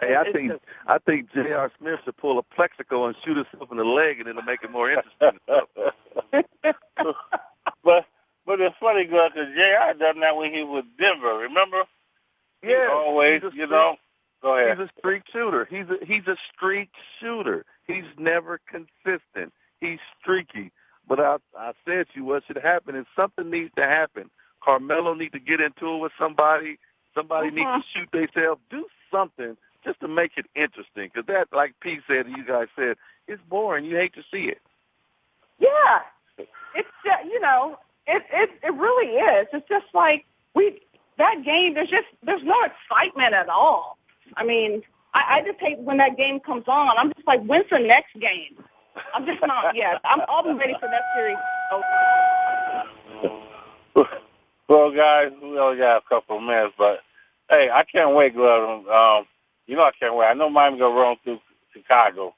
[0.00, 0.52] Hey, I think
[0.86, 1.70] I think J.R.
[1.78, 4.70] Smith should pull a Plaxico and shoot himself in the leg, and it'll make it
[4.70, 5.38] more interesting.
[7.84, 8.06] but
[8.46, 9.94] but it's funny because J.R.
[9.94, 11.38] done that when he was Denver.
[11.38, 11.84] Remember?
[12.62, 13.96] Yeah, always, you know.
[14.42, 14.78] Go ahead.
[14.78, 15.66] He's a streak shooter.
[15.70, 17.64] He's a he's a streak shooter.
[17.86, 19.52] He's never consistent.
[19.80, 20.72] He's streaky.
[21.08, 24.30] But I I said to you, what should happen is something needs to happen.
[24.62, 26.78] Carmelo needs to get into it with somebody.
[27.14, 27.76] Somebody uh-huh.
[27.76, 28.60] needs to shoot themselves.
[28.70, 31.10] Do something just to make it interesting.
[31.12, 33.84] Because that, like Pete said, you guys said, it's boring.
[33.84, 34.60] You hate to see it.
[35.58, 36.00] Yeah,
[36.74, 39.48] it's just, you know, it it it really is.
[39.52, 40.24] It's just like
[40.54, 40.80] we
[41.18, 41.74] that game.
[41.74, 43.98] There's just there's no excitement at all.
[44.36, 44.82] I mean,
[45.14, 46.96] I, I just hate when that game comes on.
[46.96, 48.62] I'm just like, when's the next game?
[49.14, 50.00] I'm just not yet.
[50.04, 51.36] I'm I'll be ready for that series.
[54.68, 57.00] Well, guys, we only got a couple of minutes, but
[57.48, 58.86] hey, I can't wait, Glove.
[58.86, 59.26] Um,
[59.68, 60.26] you know I can't wait.
[60.26, 61.38] I know Miami gonna run through
[61.72, 62.34] Chicago,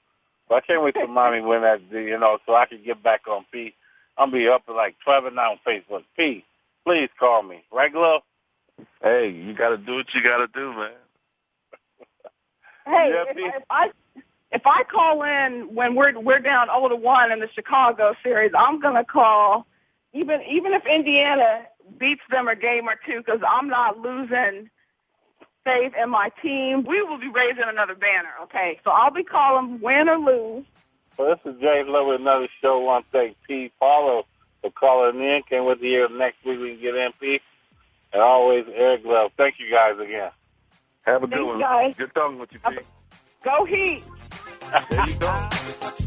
[0.49, 1.81] but I can't wait till Miami win that.
[1.91, 3.72] You know, so I can get back on P.
[4.18, 6.03] I'm be up at like twelve and nine on Facebook.
[6.16, 6.45] P,
[6.85, 8.22] please call me, right, Glove?
[9.03, 10.91] Hey, you got to do what you got to do, man.
[12.87, 13.91] Hey, if, if I
[14.51, 18.53] if I call in when we're we're down zero to one in the Chicago series,
[18.59, 19.66] I'm gonna call
[20.12, 21.66] even even if Indiana
[21.99, 24.70] beats them a game or two because I'm not losing
[25.64, 26.84] faith and my team.
[26.84, 28.30] We will be raising another banner.
[28.44, 30.64] Okay, so I'll be calling win or lose.
[31.16, 32.78] Well, this is James Love with another show.
[32.80, 33.70] One thing, P.
[33.78, 34.26] Follow
[34.62, 35.42] for calling in.
[35.48, 37.40] Can't wait to hear next week we can get in, P.
[38.12, 39.32] And always, Eric Love.
[39.36, 40.30] Thank you guys again.
[41.04, 41.61] Have a good Thanks, one.
[41.61, 41.94] guys.
[41.96, 42.86] Good talking with you, Pete.
[43.42, 44.04] Go Heat.
[44.90, 46.06] There you go.